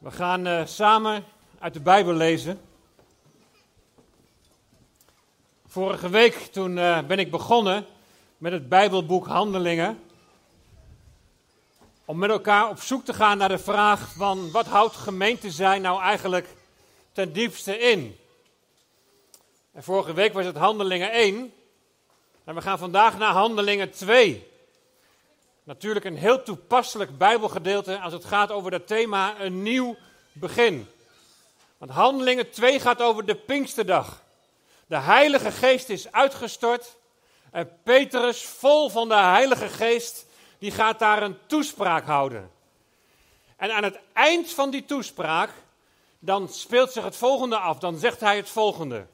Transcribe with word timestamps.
We 0.00 0.10
gaan 0.10 0.46
uh, 0.46 0.66
samen 0.66 1.24
uit 1.58 1.74
de 1.74 1.80
Bijbel 1.80 2.12
lezen. 2.12 2.60
Vorige 5.66 6.08
week 6.08 6.34
toen 6.34 6.76
uh, 6.76 7.02
ben 7.02 7.18
ik 7.18 7.30
begonnen 7.30 7.86
met 8.38 8.52
het 8.52 8.68
Bijbelboek 8.68 9.26
Handelingen. 9.26 10.02
Om 12.04 12.18
met 12.18 12.30
elkaar 12.30 12.68
op 12.68 12.80
zoek 12.80 13.04
te 13.04 13.14
gaan 13.14 13.38
naar 13.38 13.48
de 13.48 13.58
vraag 13.58 14.12
van 14.12 14.50
wat 14.50 14.66
houdt 14.66 14.96
gemeente 14.96 15.50
zijn 15.50 15.82
nou 15.82 16.02
eigenlijk 16.02 16.48
ten 17.12 17.32
diepste 17.32 17.78
in? 17.78 18.16
En 19.72 19.82
vorige 19.82 20.12
week 20.12 20.32
was 20.32 20.44
het 20.44 20.56
Handelingen 20.56 21.12
1. 21.12 21.52
En 22.44 22.54
we 22.54 22.60
gaan 22.60 22.78
vandaag 22.78 23.18
naar 23.18 23.32
Handelingen 23.32 23.90
2. 23.90 24.49
Natuurlijk 25.70 26.04
een 26.04 26.16
heel 26.16 26.42
toepasselijk 26.42 27.18
Bijbelgedeelte 27.18 27.98
als 27.98 28.12
het 28.12 28.24
gaat 28.24 28.50
over 28.50 28.70
dat 28.70 28.86
thema 28.86 29.40
een 29.40 29.62
nieuw 29.62 29.96
begin. 30.32 30.88
Want 31.78 31.90
Handelingen 31.90 32.50
2 32.50 32.80
gaat 32.80 33.02
over 33.02 33.26
de 33.26 33.34
Pinksterdag. 33.34 34.22
De 34.86 34.96
Heilige 34.96 35.50
Geest 35.50 35.88
is 35.88 36.12
uitgestort 36.12 36.96
en 37.50 37.70
Petrus, 37.82 38.44
vol 38.44 38.88
van 38.88 39.08
de 39.08 39.14
Heilige 39.14 39.68
Geest, 39.68 40.26
die 40.58 40.70
gaat 40.70 40.98
daar 40.98 41.22
een 41.22 41.38
toespraak 41.46 42.04
houden. 42.04 42.50
En 43.56 43.72
aan 43.72 43.84
het 43.84 43.98
eind 44.12 44.52
van 44.52 44.70
die 44.70 44.84
toespraak, 44.84 45.50
dan 46.18 46.48
speelt 46.48 46.92
zich 46.92 47.04
het 47.04 47.16
volgende 47.16 47.56
af. 47.56 47.78
Dan 47.78 47.98
zegt 47.98 48.20
hij 48.20 48.36
het 48.36 48.48
volgende. 48.48 49.06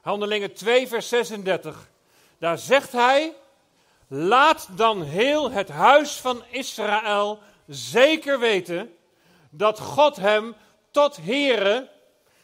Handelingen 0.00 0.54
2, 0.54 0.88
vers 0.88 1.08
36. 1.08 1.88
Daar 2.38 2.58
zegt 2.58 2.92
hij, 2.92 3.32
Laat 4.14 4.68
dan 4.76 5.02
heel 5.02 5.50
het 5.50 5.68
huis 5.68 6.12
van 6.12 6.42
Israël 6.50 7.38
zeker 7.66 8.38
weten 8.38 8.96
dat 9.50 9.80
God 9.80 10.16
hem 10.16 10.54
tot 10.90 11.16
Here 11.16 11.90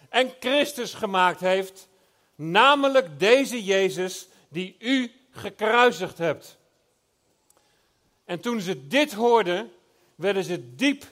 en 0.09 0.33
Christus 0.41 0.95
gemaakt 0.95 1.41
heeft, 1.41 1.89
namelijk 2.35 3.19
deze 3.19 3.65
Jezus 3.65 4.29
die 4.49 4.77
u 4.79 5.13
gekruisigd 5.31 6.19
hebt. 6.19 6.59
En 8.25 8.41
toen 8.41 8.61
ze 8.61 8.87
dit 8.87 9.13
hoorden, 9.13 9.73
werden 10.15 10.45
ze 10.45 10.75
diep 10.75 11.05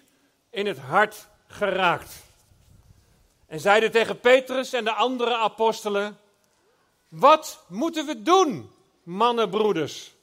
in 0.51 0.67
het 0.67 0.79
hart 0.79 1.29
geraakt. 1.47 2.13
En 3.47 3.61
zeiden 3.61 3.91
tegen 3.91 4.21
Petrus 4.21 4.73
en 4.73 4.85
de 4.85 4.93
andere 4.93 5.37
apostelen: 5.37 6.19
Wat 7.09 7.65
moeten 7.69 8.07
we 8.07 8.23
doen, 8.23 8.71
mannenbroeders? 9.03 10.15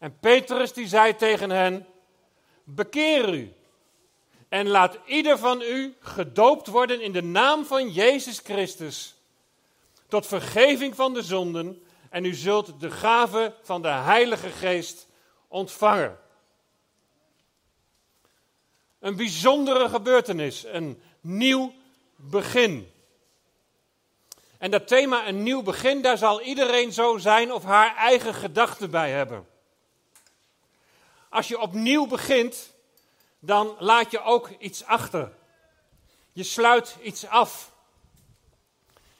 En 0.00 0.18
Petrus 0.18 0.72
die 0.72 0.88
zei 0.88 1.16
tegen 1.16 1.50
hen: 1.50 1.86
Bekeer 2.64 3.34
u 3.34 3.54
en 4.48 4.68
laat 4.68 4.98
ieder 5.06 5.38
van 5.38 5.62
u 5.62 5.96
gedoopt 6.00 6.66
worden 6.66 7.00
in 7.00 7.12
de 7.12 7.22
naam 7.22 7.64
van 7.64 7.90
Jezus 7.90 8.38
Christus, 8.38 9.14
tot 10.08 10.26
vergeving 10.26 10.96
van 10.96 11.14
de 11.14 11.22
zonden, 11.22 11.82
en 12.08 12.24
u 12.24 12.34
zult 12.34 12.80
de 12.80 12.90
gave 12.90 13.54
van 13.62 13.82
de 13.82 13.88
Heilige 13.88 14.48
Geest 14.48 15.06
ontvangen. 15.48 16.18
Een 18.98 19.16
bijzondere 19.16 19.88
gebeurtenis, 19.88 20.64
een 20.64 21.02
nieuw 21.20 21.72
begin. 22.16 22.90
En 24.58 24.70
dat 24.70 24.88
thema 24.88 25.28
een 25.28 25.42
nieuw 25.42 25.62
begin, 25.62 26.02
daar 26.02 26.18
zal 26.18 26.42
iedereen 26.42 26.92
zo 26.92 27.18
zijn 27.18 27.52
of 27.52 27.64
haar 27.64 27.96
eigen 27.96 28.34
gedachten 28.34 28.90
bij 28.90 29.10
hebben. 29.10 29.46
Als 31.30 31.48
je 31.48 31.60
opnieuw 31.60 32.06
begint, 32.06 32.72
dan 33.38 33.76
laat 33.78 34.10
je 34.10 34.22
ook 34.22 34.48
iets 34.58 34.84
achter. 34.84 35.32
Je 36.32 36.42
sluit 36.42 36.96
iets 37.02 37.26
af. 37.26 37.72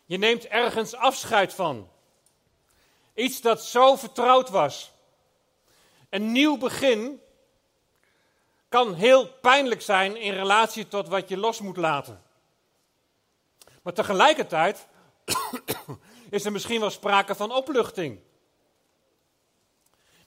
Je 0.05 0.17
neemt 0.17 0.47
ergens 0.47 0.95
afscheid 0.95 1.55
van. 1.55 1.91
Iets 3.15 3.41
dat 3.41 3.65
zo 3.65 3.97
vertrouwd 3.97 4.49
was. 4.49 4.91
Een 6.09 6.33
nieuw 6.33 6.57
begin 6.57 7.21
kan 8.69 8.95
heel 8.95 9.29
pijnlijk 9.29 9.83
zijn 9.83 10.17
in 10.17 10.33
relatie 10.33 10.89
tot 10.89 11.09
wat 11.09 11.29
je 11.29 11.37
los 11.37 11.61
moet 11.61 11.77
laten. 11.77 12.23
Maar 13.83 13.93
tegelijkertijd 13.93 14.87
is 16.31 16.45
er 16.45 16.53
misschien 16.53 16.81
wel 16.81 16.91
sprake 16.91 17.35
van 17.35 17.53
opluchting. 17.53 18.21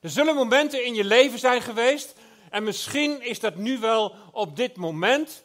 Er 0.04 0.10
zullen 0.10 0.36
momenten 0.36 0.86
in 0.86 0.94
je 0.94 1.04
leven 1.04 1.40
zijn 1.40 1.62
geweest, 1.62 2.16
en 2.50 2.64
misschien 2.64 3.22
is 3.22 3.40
dat 3.40 3.56
nu 3.56 3.80
wel 3.80 4.16
op 4.32 4.56
dit 4.56 4.76
moment, 4.76 5.44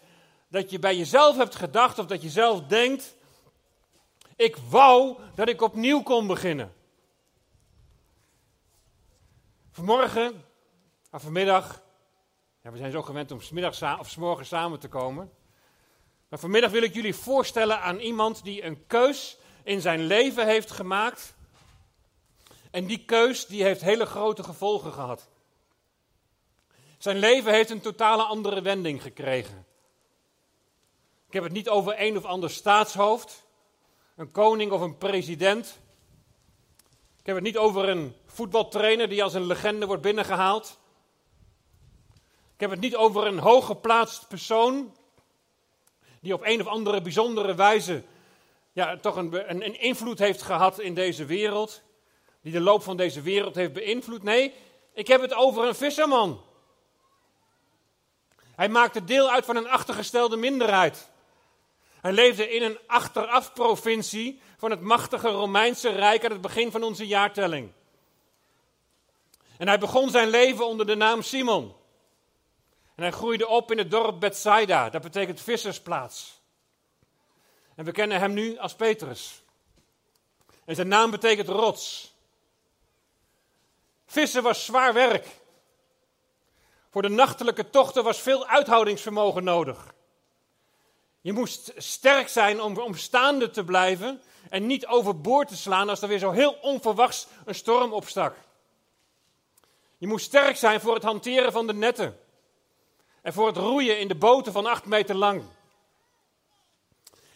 dat 0.49 0.71
je 0.71 0.79
bij 0.79 0.97
jezelf 0.97 1.37
hebt 1.37 1.55
gedacht 1.55 1.99
of 1.99 2.07
dat 2.07 2.23
je 2.23 2.29
zelf 2.29 2.63
denkt, 2.63 3.15
ik 4.37 4.57
wou 4.69 5.19
dat 5.35 5.49
ik 5.49 5.63
opnieuw 5.63 6.03
kon 6.03 6.27
beginnen. 6.27 6.73
Vanmorgen, 9.71 10.45
of 11.11 11.23
vanmiddag, 11.23 11.83
ja, 12.63 12.71
we 12.71 12.77
zijn 12.77 12.93
zo 12.93 13.03
gewend 13.03 13.31
om 13.31 13.41
smiddags 13.41 13.83
of 13.99 14.09
s 14.09 14.19
samen 14.49 14.79
te 14.79 14.89
komen. 14.89 15.31
Maar 16.29 16.39
vanmiddag 16.39 16.71
wil 16.71 16.83
ik 16.83 16.95
jullie 16.95 17.15
voorstellen 17.15 17.81
aan 17.81 17.99
iemand 17.99 18.45
die 18.45 18.65
een 18.65 18.87
keus 18.87 19.39
in 19.63 19.81
zijn 19.81 20.01
leven 20.01 20.47
heeft 20.47 20.71
gemaakt 20.71 21.37
en 22.71 22.87
die 22.87 23.05
keus 23.05 23.47
die 23.47 23.63
heeft 23.63 23.81
hele 23.81 24.07
grote 24.07 24.43
gevolgen 24.43 24.93
gehad. 24.93 25.29
Zijn 26.99 27.17
leven 27.19 27.53
heeft 27.53 27.71
een 27.71 27.81
totale 27.81 28.23
andere 28.23 28.63
wending 28.63 29.03
gekregen. 29.03 29.67
Ik 31.27 31.35
heb 31.35 31.43
het 31.43 31.53
niet 31.53 31.69
over 31.69 31.95
een 32.01 32.17
of 32.17 32.25
ander 32.25 32.51
staatshoofd, 32.51 33.47
een 34.17 34.31
koning 34.31 34.73
of 34.73 34.81
een 34.81 34.99
president. 34.99 35.79
Ik 37.21 37.27
heb 37.27 37.35
het 37.35 37.45
niet 37.45 37.59
over 37.59 37.89
een 37.89 38.15
voetbaltrainer 38.27 39.09
die 39.09 39.23
als 39.23 39.35
een 39.35 39.47
legende 39.47 39.87
wordt 39.87 40.03
binnengehaald. 40.03 40.79
Ik 42.55 42.61
heb 42.61 42.71
het 42.71 42.81
niet 42.81 42.97
over 42.97 43.27
een 43.27 43.39
hooggeplaatst 43.39 44.29
persoon 44.29 44.97
die 46.21 46.35
op 46.35 46.43
een 46.45 46.61
of 46.61 46.67
andere 46.67 47.01
bijzondere 47.01 47.55
wijze 47.55 48.05
ja, 48.73 48.97
toch 48.97 49.17
een, 49.17 49.51
een, 49.51 49.65
een 49.65 49.81
invloed 49.81 50.19
heeft 50.19 50.43
gehad 50.43 50.81
in 50.81 50.95
deze 50.95 51.25
wereld 51.25 51.83
die 52.43 52.53
de 52.53 52.61
loop 52.61 52.83
van 52.83 52.97
deze 52.97 53.21
wereld 53.21 53.55
heeft 53.55 53.73
beïnvloed. 53.73 54.23
Nee, 54.23 54.55
ik 54.93 55.07
heb 55.07 55.21
het 55.21 55.35
over 55.35 55.65
een 55.65 55.75
visserman. 55.75 56.43
Hij 58.55 58.69
maakte 58.69 59.05
deel 59.05 59.31
uit 59.31 59.45
van 59.45 59.57
een 59.57 59.69
achtergestelde 59.69 60.37
minderheid. 60.37 61.11
Hij 62.01 62.13
leefde 62.13 62.51
in 62.51 62.63
een 62.63 62.79
achterafprovincie 62.87 64.41
van 64.57 64.71
het 64.71 64.81
machtige 64.81 65.29
Romeinse 65.29 65.89
Rijk 65.89 66.25
aan 66.25 66.31
het 66.31 66.41
begin 66.41 66.71
van 66.71 66.83
onze 66.83 67.07
jaartelling. 67.07 67.73
En 69.59 69.69
hij 69.69 69.79
begon 69.79 70.11
zijn 70.11 70.29
leven 70.29 70.67
onder 70.67 70.87
de 70.87 70.95
naam 70.95 71.23
Simon. 71.23 71.75
En 72.95 73.03
hij 73.03 73.13
groeide 73.13 73.49
op 73.49 73.71
in 73.71 73.79
het 73.79 73.91
dorp 73.91 74.21
Bethsaida, 74.21 74.91
dat 74.91 75.03
betekent 75.03 75.41
vissersplaats. 75.41 76.41
En 77.75 77.85
we 77.85 77.93
kennen 77.93 78.19
hem 78.19 78.33
nu 78.33 78.59
als 78.59 78.75
Petrus. 78.75 79.43
En 80.65 80.75
zijn 80.75 80.89
naam 80.89 81.11
betekent 81.11 81.49
rots. 81.49 82.15
Vissen 84.11 84.43
was 84.43 84.65
zwaar 84.65 84.93
werk. 84.93 85.27
Voor 86.91 87.03
de 87.03 87.09
nachtelijke 87.09 87.71
tochten 87.71 88.05
was 88.05 88.21
veel 88.21 88.47
uithoudingsvermogen 88.47 89.45
nodig. 89.45 89.95
Je 91.21 91.33
moest 91.33 91.73
sterk 91.77 92.29
zijn 92.29 92.61
om, 92.61 92.95
staande 92.95 93.51
te 93.51 93.65
blijven 93.65 94.23
en 94.51 94.67
niet 94.67 94.87
overboord 94.87 95.49
te 95.49 95.57
slaan 95.57 95.89
als 95.89 96.03
er 96.03 96.09
weer 96.09 96.19
zo 96.19 96.31
heel 96.31 96.59
onverwachts 96.61 97.27
een 97.45 97.55
storm 97.55 97.93
opstak. 97.93 98.37
Je 99.99 100.07
moest 100.07 100.27
sterk 100.27 100.57
zijn 100.57 100.81
voor 100.81 100.95
het 100.95 101.03
hanteren 101.03 101.53
van 101.53 101.67
de 101.67 101.75
netten 101.75 102.19
en 103.23 103.33
voor 103.33 103.47
het 103.47 103.57
roeien 103.57 103.99
in 103.99 104.09
de 104.09 104.15
boten 104.15 104.53
van 104.53 104.67
acht 104.67 104.85
meter 104.85 105.15
lang. 105.15 105.43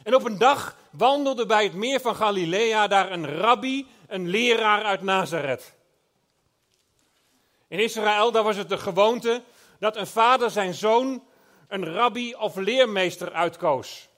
En 0.03 0.15
op 0.15 0.25
een 0.25 0.39
dag 0.39 0.77
wandelde 0.91 1.47
bij 1.47 1.65
het 1.65 1.75
meer 1.75 2.01
van 2.01 2.17
Galilea 2.17 2.87
daar 2.87 3.13
een 3.13 3.39
rabbi, 3.39 3.87
een 4.07 4.29
leraar 4.29 4.85
uit 4.85 5.03
Nazareth. 5.03 5.73
In 7.73 7.79
Israël 7.79 8.33
daar 8.33 8.43
was 8.43 8.57
het 8.57 8.69
de 8.69 8.79
gewoonte 8.79 9.43
dat 9.79 9.97
een 9.97 10.07
vader 10.07 10.51
zijn 10.51 10.75
zoon 10.75 11.25
een 11.69 11.95
rabbi 11.95 12.35
of 12.35 12.57
leermeester 12.57 13.33
uitkoos. 13.33 14.09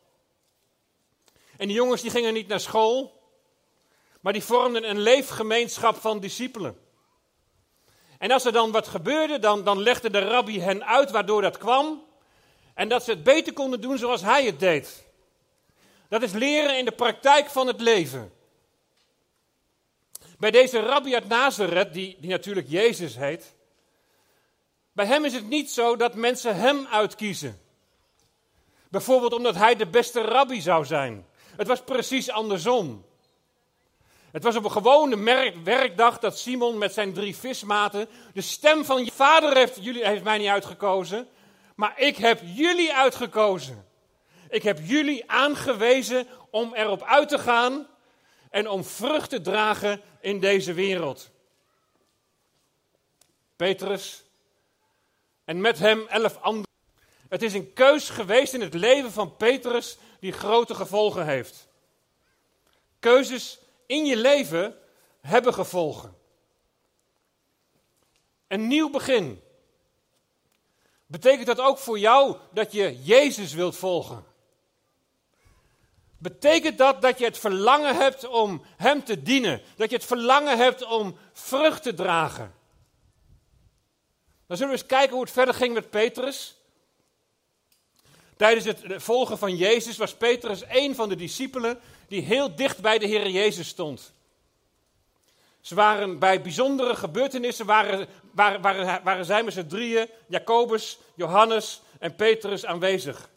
En 1.57 1.67
die 1.67 1.77
jongens 1.77 2.03
die 2.03 2.11
gingen 2.11 2.35
niet 2.35 2.49
naar 2.49 2.61
school, 2.61 3.23
maar 4.21 4.33
die 4.33 4.45
vormden 4.45 4.89
een 4.91 5.01
leefgemeenschap 5.01 5.97
van 5.97 6.21
discipelen. 6.21 6.79
En 8.19 8.31
als 8.31 8.45
er 8.45 8.53
dan 8.53 8.71
wat 8.71 8.89
gebeurde, 8.89 9.39
dan, 9.39 9.65
dan 9.65 9.83
legde 9.83 10.11
de 10.11 10.29
rabbi 10.29 10.61
hen 10.61 10.87
uit 10.87 11.11
waardoor 11.11 11.43
dat 11.43 11.59
kwam. 11.59 12.05
En 12.75 12.89
dat 12.89 13.05
ze 13.05 13.11
het 13.11 13.23
beter 13.23 13.53
konden 13.53 13.81
doen 13.81 13.99
zoals 13.99 14.23
hij 14.23 14.45
het 14.45 14.61
deed. 14.61 15.07
Dat 16.09 16.23
is 16.23 16.33
leren 16.33 16.79
in 16.79 16.85
de 16.85 16.93
praktijk 16.93 17.51
van 17.51 17.67
het 17.67 17.81
leven. 17.81 18.33
Bij 20.39 20.51
deze 20.51 20.81
rabbi 20.81 21.15
uit 21.15 21.29
Nazareth, 21.29 21.93
die, 21.93 22.17
die 22.21 22.31
natuurlijk 22.31 22.69
Jezus 22.69 23.17
heet, 23.17 23.55
bij 24.93 25.07
hem 25.07 25.25
is 25.25 25.35
het 25.35 25.49
niet 25.49 25.71
zo 25.71 25.97
dat 25.97 26.15
mensen 26.15 26.57
hem 26.57 26.87
uitkiezen. 26.91 27.61
Bijvoorbeeld 28.89 29.33
omdat 29.33 29.55
hij 29.55 29.77
de 29.77 29.87
beste 29.87 30.21
rabbi 30.21 30.61
zou 30.61 30.85
zijn. 30.85 31.27
Het 31.57 31.67
was 31.67 31.83
precies 31.83 32.31
andersom. 32.31 33.05
Het 34.31 34.43
was 34.43 34.57
op 34.57 34.65
een 34.65 34.71
gewone 34.71 35.53
werkdag 35.65 36.19
dat 36.19 36.39
Simon 36.39 36.79
met 36.79 36.93
zijn 36.93 37.13
drie 37.13 37.37
vismaten 37.37 38.09
de 38.33 38.41
stem 38.41 38.85
van 38.85 39.05
je 39.05 39.13
vader 39.13 39.57
heeft, 39.57 39.85
jullie, 39.85 40.07
heeft 40.07 40.25
mij 40.25 40.39
niet 40.39 40.49
uitgekozen, 40.49 41.29
maar 41.75 41.93
ik 41.97 42.17
heb 42.17 42.41
jullie 42.45 42.95
uitgekozen. 42.95 43.87
Ik 44.49 44.63
heb 44.63 44.79
jullie 44.83 45.31
aangewezen 45.31 46.27
om 46.51 46.75
erop 46.75 47.03
uit 47.03 47.29
te 47.29 47.39
gaan 47.39 47.87
en 48.55 48.69
om 48.69 48.85
vrucht 48.85 49.31
te 49.31 49.41
dragen 49.41 50.01
in 50.21 50.41
deze 50.41 50.73
wereld. 50.73 51.31
Petrus 53.57 54.25
en 55.45 55.61
met 55.61 55.79
hem 55.79 56.07
elf 56.07 56.41
anderen. 56.41 56.73
Het 57.29 57.43
is 57.43 57.55
een 57.55 57.73
keus 57.73 58.11
geweest 58.11 58.55
in 58.55 58.61
het 58.61 58.75
leven 58.75 59.13
van 59.13 59.37
Petrus 59.37 59.99
die 60.21 60.33
grote 60.33 60.75
gevolgen 60.75 61.27
heeft. 61.27 61.69
Keuzes 62.99 63.59
in 63.87 64.05
je 64.05 64.17
leven 64.17 64.79
hebben 65.21 65.55
gevolgen. 65.55 66.17
Een 68.47 68.67
nieuw 68.67 68.91
begin. 68.91 69.43
Betekent 71.07 71.47
dat 71.47 71.61
ook 71.61 71.79
voor 71.79 71.99
jou 71.99 72.37
dat 72.53 72.73
je 72.73 73.03
Jezus 73.03 73.53
wilt 73.53 73.77
volgen? 73.77 74.34
Betekent 76.19 76.79
dat 76.79 77.03
dat 77.03 77.19
je 77.19 77.25
het 77.25 77.39
verlangen 77.39 77.97
hebt 77.97 78.27
om 78.27 78.63
Hem 78.77 79.05
te 79.05 79.23
dienen? 79.23 79.63
Dat 79.77 79.91
je 79.91 79.97
het 79.97 80.05
verlangen 80.05 80.59
hebt 80.59 80.85
om 80.85 81.17
vrucht 81.33 81.83
te 81.83 81.95
dragen? 81.95 82.55
Dan 84.47 84.57
zullen 84.57 84.73
we 84.73 84.79
eens 84.79 84.89
kijken 84.89 85.13
hoe 85.13 85.25
het 85.25 85.33
verder 85.33 85.55
ging 85.55 85.75
met 85.75 85.91
Petrus. 85.91 86.57
Tijdens 88.37 88.67
het 88.67 88.83
volgen 89.03 89.39
van 89.39 89.57
Jezus 89.57 89.97
was 89.97 90.15
Petrus 90.15 90.63
een 90.69 90.95
van 90.95 91.09
de 91.09 91.17
discipelen 91.17 91.81
die 92.09 92.23
heel 92.23 92.55
dicht 92.55 92.81
bij 92.81 92.99
de 92.99 93.07
Heer 93.07 93.29
Jezus 93.29 93.69
stond. 93.69 94.13
Ze 95.61 95.75
waren 95.75 96.19
bij 96.19 96.43
bijzondere 96.43 96.97
gebeurtenissen, 96.97 97.67
waren, 97.67 98.09
waren, 98.33 98.61
waren, 98.61 99.05
waren 99.05 99.25
zij 99.25 99.43
met 99.43 99.53
z'n 99.53 99.67
drieën, 99.67 100.09
Jacobus, 100.29 100.99
Johannes 101.15 101.81
en 101.99 102.15
Petrus 102.15 102.67
aanwezig. 102.67 103.29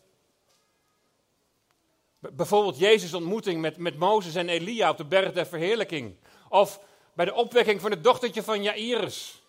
Bijvoorbeeld 2.34 2.78
Jezus' 2.78 3.14
ontmoeting 3.14 3.62
met, 3.62 3.78
met 3.78 3.98
Mozes 3.98 4.36
en 4.36 4.50
Elia 4.50 4.90
op 4.90 4.98
de 4.98 5.06
berg 5.06 5.34
der 5.34 5.48
verheerlijking. 5.48 6.16
Of 6.50 6.80
bij 7.14 7.26
de 7.26 7.34
opwekking 7.34 7.82
van 7.82 7.92
het 7.92 8.04
dochtertje 8.04 8.44
van 8.44 8.64
Jairus. 8.64 9.42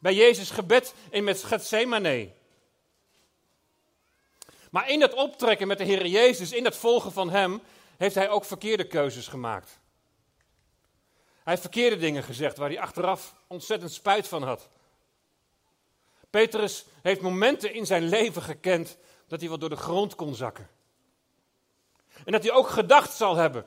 Bij 0.00 0.14
Jezus' 0.14 0.50
gebed 0.50 0.94
in 1.10 1.24
met 1.24 1.42
Gethsemane. 1.42 2.32
Maar 4.70 4.90
in 4.90 5.00
dat 5.00 5.14
optrekken 5.14 5.66
met 5.66 5.78
de 5.78 5.84
Heer 5.84 6.06
Jezus, 6.06 6.52
in 6.52 6.64
dat 6.64 6.76
volgen 6.76 7.12
van 7.12 7.30
Hem, 7.30 7.60
heeft 7.96 8.14
hij 8.14 8.28
ook 8.28 8.44
verkeerde 8.44 8.86
keuzes 8.86 9.28
gemaakt. 9.28 9.78
Hij 11.16 11.52
heeft 11.52 11.60
verkeerde 11.60 11.96
dingen 11.96 12.22
gezegd 12.22 12.56
waar 12.56 12.68
hij 12.68 12.80
achteraf 12.80 13.34
ontzettend 13.46 13.92
spijt 13.92 14.28
van 14.28 14.42
had. 14.42 14.68
Petrus 16.30 16.84
heeft 17.02 17.20
momenten 17.20 17.74
in 17.74 17.86
zijn 17.86 18.02
leven 18.02 18.42
gekend 18.42 18.96
dat 19.26 19.40
hij 19.40 19.48
wat 19.48 19.60
door 19.60 19.68
de 19.68 19.76
grond 19.76 20.14
kon 20.14 20.34
zakken. 20.34 20.68
En 22.24 22.32
dat 22.32 22.42
hij 22.42 22.52
ook 22.52 22.68
gedacht 22.68 23.12
zal 23.12 23.36
hebben, 23.36 23.64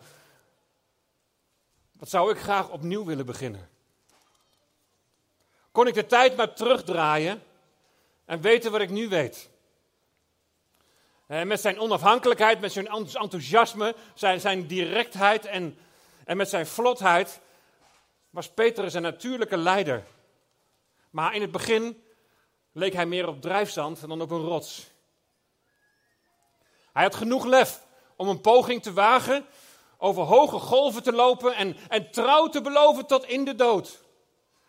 wat 1.92 2.10
zou 2.10 2.32
ik 2.32 2.38
graag 2.38 2.70
opnieuw 2.70 3.06
willen 3.06 3.26
beginnen. 3.26 3.70
Kon 5.72 5.88
ik 5.88 5.94
de 5.94 6.06
tijd 6.06 6.36
maar 6.36 6.54
terugdraaien 6.54 7.44
en 8.26 8.42
weten 8.42 8.72
wat 8.72 8.82
ik 8.82 8.90
nu 8.90 9.10
weet. 9.10 9.50
En 11.28 11.48
met 11.48 11.62
zijn 11.62 11.80
onafhankelijkheid, 11.80 12.60
met 12.60 12.72
zijn 12.72 12.88
enthousiasme, 12.88 13.96
zijn, 14.14 14.40
zijn 14.40 14.68
directheid 14.68 15.46
en, 15.46 15.78
en 16.26 16.38
met 16.38 16.50
zijn 16.50 16.68
vlotheid 16.68 17.40
was 18.30 18.50
Petrus 18.50 18.94
een 18.94 19.02
natuurlijke 19.02 19.58
leider. 19.58 20.04
Maar 21.10 21.36
in 21.36 21.42
het 21.42 21.52
begin 21.52 22.04
leek 22.72 22.94
hij 22.94 23.06
meer 23.06 23.28
op 23.28 23.42
drijfzand 23.42 24.08
dan 24.08 24.22
op 24.22 24.32
een 24.32 24.46
rots. 24.46 24.92
Hij 26.94 27.04
had 27.04 27.16
genoeg 27.16 27.46
lef 27.46 27.86
om 28.16 28.28
een 28.28 28.42
poging 28.42 28.84
te 28.84 28.94
wagen, 28.94 29.46
over 29.98 30.24
hoge 30.24 30.60
golven 30.60 31.04
te 31.04 31.12
lopen 31.12 31.56
en, 31.56 31.78
en 31.88 32.12
trouw 32.12 32.48
te 32.48 32.62
beloven 32.62 33.06
tot 33.06 33.26
in 33.26 33.46
de 33.46 33.56
dood. 33.56 34.02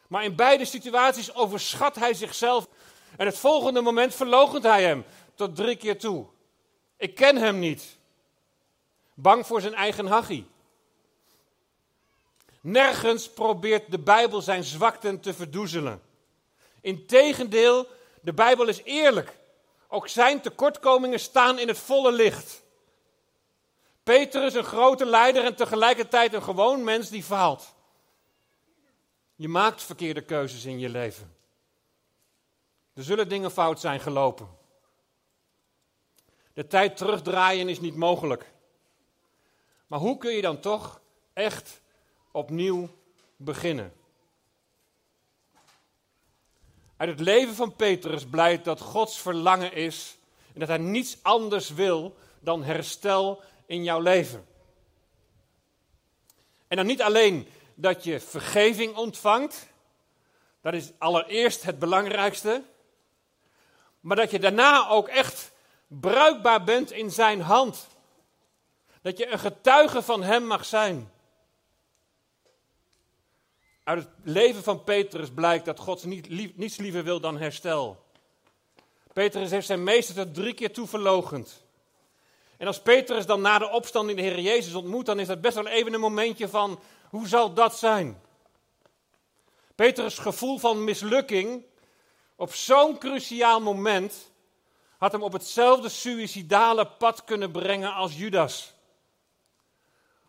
Maar 0.08 0.25
in 0.25 0.37
beide 0.37 0.64
situaties 0.64 1.35
overschat 1.35 1.94
hij 1.94 2.14
zichzelf 2.14 2.69
en 3.17 3.26
het 3.26 3.38
volgende 3.38 3.81
moment 3.81 4.14
verloochent 4.14 4.64
hij 4.64 4.82
hem 4.82 5.05
tot 5.35 5.56
drie 5.56 5.76
keer 5.76 5.99
toe. 5.99 6.26
Ik 6.96 7.14
ken 7.14 7.37
hem 7.37 7.58
niet. 7.58 7.96
Bang 9.14 9.46
voor 9.46 9.61
zijn 9.61 9.75
eigen 9.75 10.06
hachie. 10.06 10.46
Nergens 12.61 13.29
probeert 13.29 13.91
de 13.91 13.99
Bijbel 13.99 14.43
zijn 14.43 14.64
zwakten 14.64 15.20
te 15.20 15.35
verdoezelen. 15.35 16.02
Integendeel, 16.81 17.87
de 18.20 18.32
Bijbel 18.32 18.69
is 18.69 18.82
eerlijk. 18.82 19.38
Ook 19.88 20.08
zijn 20.08 20.41
tekortkomingen 20.41 21.20
staan 21.20 21.58
in 21.58 21.69
het 21.69 21.79
volle 21.79 22.12
licht. 22.12 22.62
Petrus, 24.05 24.55
een 24.55 24.65
grote 24.65 25.06
leider 25.06 25.45
en 25.45 25.56
tegelijkertijd 25.56 26.33
een 26.33 26.43
gewoon 26.43 26.85
mens 26.85 27.09
die 27.09 27.23
faalt. 27.23 27.75
Je 29.35 29.49
maakt 29.49 29.83
verkeerde 29.83 30.23
keuzes 30.23 30.65
in 30.65 30.79
je 30.79 30.89
leven. 30.89 31.37
Er 32.95 33.05
zullen 33.05 33.29
dingen 33.29 33.51
fout 33.51 33.81
zijn 33.81 34.01
gelopen. 34.01 34.49
De 36.53 36.67
tijd 36.67 36.97
terugdraaien 36.97 37.69
is 37.69 37.81
niet 37.81 37.97
mogelijk. 37.97 38.53
Maar 39.87 39.99
hoe 39.99 40.19
kun 40.19 40.33
je 40.33 40.43
dan 40.43 40.61
toch 40.61 41.01
echt 41.33 41.81
opnieuw 42.31 42.89
beginnen? 43.37 43.93
Uit 46.97 47.11
het 47.11 47.21
leven 47.21 47.55
van 47.55 47.77
Petrus 47.77 48.27
blijkt 48.27 48.65
dat 48.65 48.81
Gods 48.81 49.21
verlangen 49.21 49.73
is 49.73 50.17
en 50.53 50.61
dat 50.61 50.69
hij 50.69 50.79
niets 50.79 51.19
anders 51.23 51.71
wil 51.71 52.17
dan 52.41 52.62
herstel 52.62 53.43
in 53.67 53.85
jouw 53.85 54.01
leven. 54.01 54.47
En 56.69 56.77
dan 56.77 56.87
niet 56.87 57.03
alleen 57.03 57.49
dat 57.75 58.05
je 58.05 58.21
vergeving 58.21 58.97
ontvangt, 58.97 59.67
dat 60.61 60.75
is 60.75 60.93
allereerst 60.99 61.63
het 61.63 61.79
belangrijkste, 61.79 62.63
maar 64.01 64.17
dat 64.17 64.31
je 64.31 64.39
daarna 64.39 64.89
ook 64.89 65.09
echt 65.09 65.53
bruikbaar 65.87 66.65
bent 66.65 66.91
in 66.91 67.11
zijn 67.11 67.41
hand. 67.41 67.87
Dat 69.03 69.19
je 69.19 69.33
een 69.33 69.39
getuige 69.39 70.03
van 70.03 70.23
hem 70.23 70.47
mag 70.47 70.65
zijn. 70.65 71.13
Uit 73.85 73.99
het 73.99 74.13
leven 74.23 74.63
van 74.63 74.85
Petrus 74.85 75.31
blijkt 75.31 75.65
dat 75.65 75.79
God 75.79 76.05
niet, 76.05 76.56
niets 76.56 76.77
liever 76.77 77.05
wil 77.05 77.21
dan 77.21 77.39
herstel. 77.39 78.05
Petrus 79.13 79.51
heeft 79.51 79.67
zijn 79.67 79.83
meester 79.83 80.15
tot 80.15 80.35
drie 80.35 80.55
keer 80.55 80.73
toe 80.73 80.87
verlogend. 80.87 81.64
En 82.65 82.71
als 82.71 82.83
Petrus 82.83 83.27
dan 83.27 83.41
na 83.41 83.59
de 83.59 83.71
opstanding 83.71 84.19
de 84.19 84.25
Heer 84.25 84.41
Jezus 84.41 84.75
ontmoet, 84.75 85.06
dan 85.06 85.19
is 85.19 85.27
dat 85.27 85.41
best 85.41 85.55
wel 85.55 85.67
even 85.67 85.93
een 85.93 86.01
momentje 86.01 86.49
van, 86.49 86.81
hoe 87.11 87.29
zal 87.29 87.55
dat 87.55 87.79
zijn? 87.79 88.21
Petrus' 89.75 90.19
gevoel 90.19 90.59
van 90.59 90.85
mislukking 90.85 91.65
op 92.37 92.55
zo'n 92.55 92.99
cruciaal 92.99 93.61
moment 93.61 94.31
had 94.99 95.13
hem 95.13 95.23
op 95.23 95.33
hetzelfde 95.33 95.89
suïcidale 95.89 96.87
pad 96.87 97.25
kunnen 97.25 97.51
brengen 97.51 97.94
als 97.94 98.17
Judas. 98.17 98.75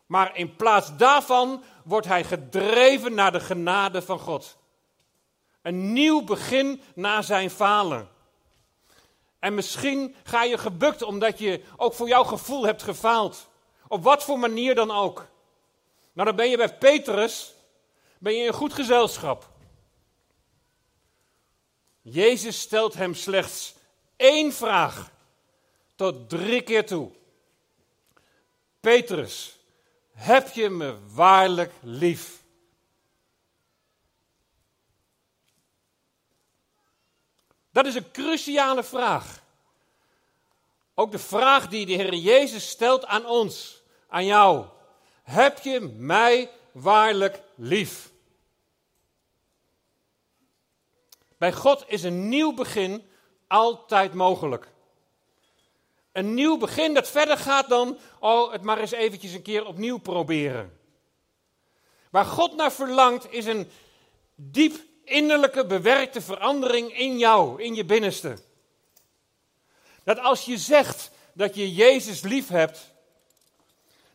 Maar 0.05 0.37
in 0.37 0.55
plaats 0.55 0.97
daarvan 0.97 1.63
wordt 1.83 2.07
hij 2.07 2.23
gedreven 2.23 3.13
naar 3.13 3.31
de 3.31 3.39
genade 3.39 4.01
van 4.01 4.19
God. 4.19 4.57
Een 5.61 5.93
nieuw 5.93 6.23
begin 6.23 6.81
na 6.95 7.21
zijn 7.21 7.49
falen. 7.49 8.09
En 9.45 9.53
misschien 9.53 10.15
ga 10.23 10.43
je 10.43 10.57
gebukt 10.57 11.01
omdat 11.01 11.39
je 11.39 11.63
ook 11.77 11.93
voor 11.93 12.07
jouw 12.07 12.23
gevoel 12.23 12.65
hebt 12.65 12.83
gefaald. 12.83 13.47
Op 13.87 14.03
wat 14.03 14.23
voor 14.23 14.39
manier 14.39 14.75
dan 14.75 14.91
ook. 14.91 15.27
Nou, 16.13 16.27
dan 16.27 16.35
ben 16.35 16.49
je 16.49 16.57
bij 16.57 16.77
Petrus, 16.77 17.53
ben 18.19 18.33
je 18.33 18.45
in 18.45 18.53
goed 18.53 18.73
gezelschap. 18.73 19.49
Jezus 22.01 22.59
stelt 22.59 22.93
hem 22.93 23.13
slechts 23.13 23.75
één 24.15 24.53
vraag 24.53 25.11
tot 25.95 26.29
drie 26.29 26.61
keer 26.61 26.85
toe. 26.85 27.11
Petrus, 28.79 29.57
heb 30.11 30.47
je 30.47 30.69
me 30.69 30.97
waarlijk 31.13 31.71
lief? 31.81 32.43
Dat 37.75 37.85
is 37.85 37.95
een 37.95 38.11
cruciale 38.11 38.83
vraag. 38.83 39.43
Ook 40.93 41.11
de 41.11 41.19
vraag 41.19 41.67
die 41.67 41.85
de 41.85 41.93
Heer 41.93 42.13
Jezus 42.13 42.69
stelt 42.69 43.05
aan 43.05 43.25
ons, 43.25 43.81
aan 44.07 44.25
jou. 44.25 44.65
Heb 45.23 45.59
je 45.59 45.79
mij 45.79 46.51
waarlijk 46.71 47.41
lief? 47.55 48.11
Bij 51.37 51.53
God 51.53 51.83
is 51.87 52.03
een 52.03 52.29
nieuw 52.29 52.53
begin 52.53 53.07
altijd 53.47 54.13
mogelijk. 54.13 54.71
Een 56.11 56.33
nieuw 56.33 56.57
begin 56.57 56.93
dat 56.93 57.09
verder 57.09 57.37
gaat 57.37 57.69
dan, 57.69 57.97
oh, 58.19 58.51
het 58.51 58.61
maar 58.61 58.77
eens 58.77 58.91
eventjes 58.91 59.33
een 59.33 59.41
keer 59.41 59.65
opnieuw 59.65 59.97
proberen. 59.97 60.79
Waar 62.09 62.25
God 62.25 62.55
naar 62.55 62.71
verlangt 62.71 63.31
is 63.31 63.45
een 63.45 63.69
diep 64.35 64.75
innerlijke 65.05 65.65
bewerkte 65.65 66.21
verandering 66.21 66.97
in 66.97 67.17
jou, 67.17 67.61
in 67.61 67.75
je 67.75 67.85
binnenste. 67.85 68.37
Dat 70.03 70.19
als 70.19 70.45
je 70.45 70.57
zegt 70.57 71.11
dat 71.33 71.55
je 71.55 71.73
Jezus 71.73 72.21
lief 72.21 72.47
hebt, 72.47 72.93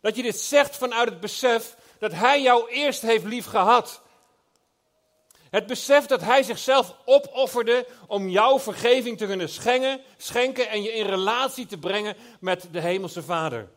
dat 0.00 0.16
je 0.16 0.22
dit 0.22 0.40
zegt 0.40 0.76
vanuit 0.76 1.08
het 1.08 1.20
besef 1.20 1.76
dat 1.98 2.12
Hij 2.12 2.42
jou 2.42 2.70
eerst 2.70 3.02
heeft 3.02 3.24
lief 3.24 3.46
gehad. 3.46 4.02
Het 5.50 5.66
besef 5.66 6.06
dat 6.06 6.20
Hij 6.20 6.42
zichzelf 6.42 6.94
opofferde 7.04 7.86
om 8.06 8.28
jouw 8.28 8.58
vergeving 8.58 9.18
te 9.18 9.26
kunnen 9.26 9.48
schenken, 9.48 10.00
schenken 10.16 10.68
en 10.68 10.82
je 10.82 10.92
in 10.92 11.06
relatie 11.06 11.66
te 11.66 11.78
brengen 11.78 12.16
met 12.40 12.68
de 12.70 12.80
Hemelse 12.80 13.22
Vader. 13.22 13.68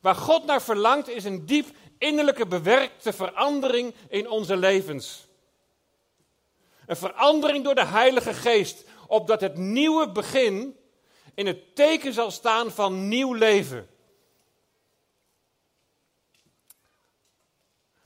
Waar 0.00 0.14
God 0.14 0.44
naar 0.44 0.62
verlangt 0.62 1.08
is 1.08 1.24
een 1.24 1.46
diep 1.46 1.66
innerlijke 1.98 2.46
bewerkte 2.46 3.12
verandering 3.12 3.94
in 4.08 4.30
onze 4.30 4.56
levens. 4.56 5.27
Een 6.88 6.96
verandering 6.96 7.64
door 7.64 7.74
de 7.74 7.84
Heilige 7.84 8.34
Geest, 8.34 8.84
opdat 9.06 9.40
het 9.40 9.56
nieuwe 9.56 10.12
begin 10.12 10.76
in 11.34 11.46
het 11.46 11.76
teken 11.76 12.12
zal 12.12 12.30
staan 12.30 12.70
van 12.70 13.08
nieuw 13.08 13.32
leven. 13.32 13.88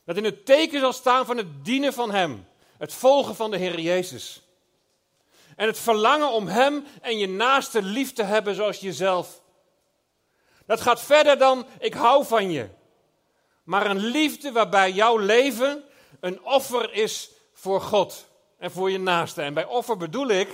Dat 0.05 0.17
in 0.17 0.25
het 0.25 0.47
teken 0.47 0.81
zal 0.81 0.93
staan 0.93 1.27
van 1.27 1.37
het 1.37 1.65
dienen 1.65 1.93
van 1.93 2.11
Hem, 2.11 2.47
het 2.79 2.93
volgen 2.93 3.35
van 3.35 3.51
de 3.51 3.57
Heer 3.57 3.81
Jezus. 3.81 4.43
En 5.57 5.67
het 5.67 5.79
verlangen 5.79 6.31
om 6.31 6.47
Hem 6.47 6.87
en 7.01 7.19
je 7.19 7.29
naaste 7.29 7.83
lief 7.83 8.13
te 8.13 8.23
hebben 8.23 8.55
zoals 8.55 8.81
jezelf. 8.81 9.43
Dat 10.67 10.81
gaat 10.81 11.03
verder 11.03 11.39
dan 11.39 11.67
ik 11.79 11.95
hou 11.95 12.25
van 12.25 12.51
je. 12.51 12.69
Maar 13.65 13.91
een 13.91 14.05
liefde 14.05 14.53
waarbij 14.53 14.93
jouw 14.93 15.17
leven 15.17 15.85
een 16.21 16.45
offer 16.45 16.93
is 16.93 17.31
voor 17.53 17.81
God 17.81 18.31
en 18.63 18.71
voor 18.71 18.91
je 18.91 18.99
naaste. 18.99 19.43
En 19.43 19.55
bij 19.55 19.65
offer 19.65 19.97
bedoel 19.97 20.29
ik 20.29 20.49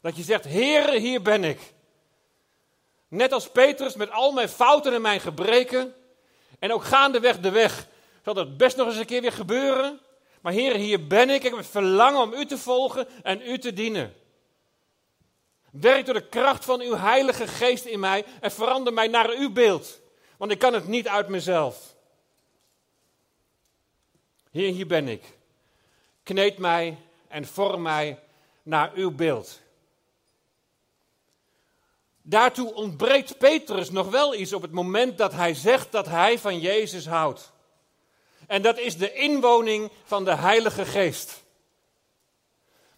dat 0.00 0.16
je 0.16 0.22
zegt, 0.22 0.44
Heere, 0.44 0.98
hier 0.98 1.22
ben 1.22 1.44
ik. 1.44 1.72
Net 3.08 3.32
als 3.32 3.50
Petrus 3.50 3.94
met 3.94 4.10
al 4.10 4.32
mijn 4.32 4.48
fouten 4.48 4.92
en 4.92 5.00
mijn 5.00 5.20
gebreken. 5.20 5.94
En 6.58 6.72
ook 6.72 6.84
gaandeweg 6.84 7.40
de 7.40 7.50
weg 7.50 7.86
zal 8.24 8.34
dat 8.34 8.56
best 8.56 8.76
nog 8.76 8.86
eens 8.86 8.96
een 8.96 9.06
keer 9.06 9.20
weer 9.20 9.32
gebeuren. 9.32 10.00
Maar 10.40 10.52
Heer, 10.52 10.74
hier 10.74 11.06
ben 11.06 11.30
ik. 11.30 11.36
Ik 11.36 11.42
heb 11.42 11.56
het 11.56 11.66
verlangen 11.66 12.20
om 12.20 12.32
u 12.32 12.46
te 12.46 12.58
volgen 12.58 13.08
en 13.22 13.40
u 13.42 13.58
te 13.58 13.72
dienen. 13.72 14.14
Werk 15.70 16.04
door 16.04 16.14
de 16.14 16.28
kracht 16.28 16.64
van 16.64 16.80
uw 16.80 16.96
Heilige 16.96 17.46
Geest 17.46 17.84
in 17.84 18.00
mij 18.00 18.24
en 18.40 18.52
verander 18.52 18.92
mij 18.92 19.06
naar 19.06 19.30
uw 19.30 19.52
beeld. 19.52 20.00
Want 20.36 20.50
ik 20.50 20.58
kan 20.58 20.74
het 20.74 20.86
niet 20.86 21.08
uit 21.08 21.28
mezelf. 21.28 21.94
Heer, 24.50 24.72
hier 24.72 24.86
ben 24.86 25.08
ik. 25.08 25.22
Kneed 26.22 26.58
mij 26.58 26.98
en 27.34 27.46
vorm 27.46 27.82
mij 27.82 28.18
naar 28.62 28.92
uw 28.94 29.10
beeld. 29.10 29.60
Daartoe 32.22 32.74
ontbreekt 32.74 33.38
Petrus 33.38 33.90
nog 33.90 34.10
wel 34.10 34.34
iets 34.34 34.52
op 34.52 34.62
het 34.62 34.72
moment 34.72 35.18
dat 35.18 35.32
hij 35.32 35.54
zegt 35.54 35.92
dat 35.92 36.06
hij 36.06 36.38
van 36.38 36.60
Jezus 36.60 37.06
houdt. 37.06 37.52
En 38.46 38.62
dat 38.62 38.78
is 38.78 38.96
de 38.96 39.12
inwoning 39.12 39.90
van 40.04 40.24
de 40.24 40.34
Heilige 40.34 40.84
Geest. 40.84 41.44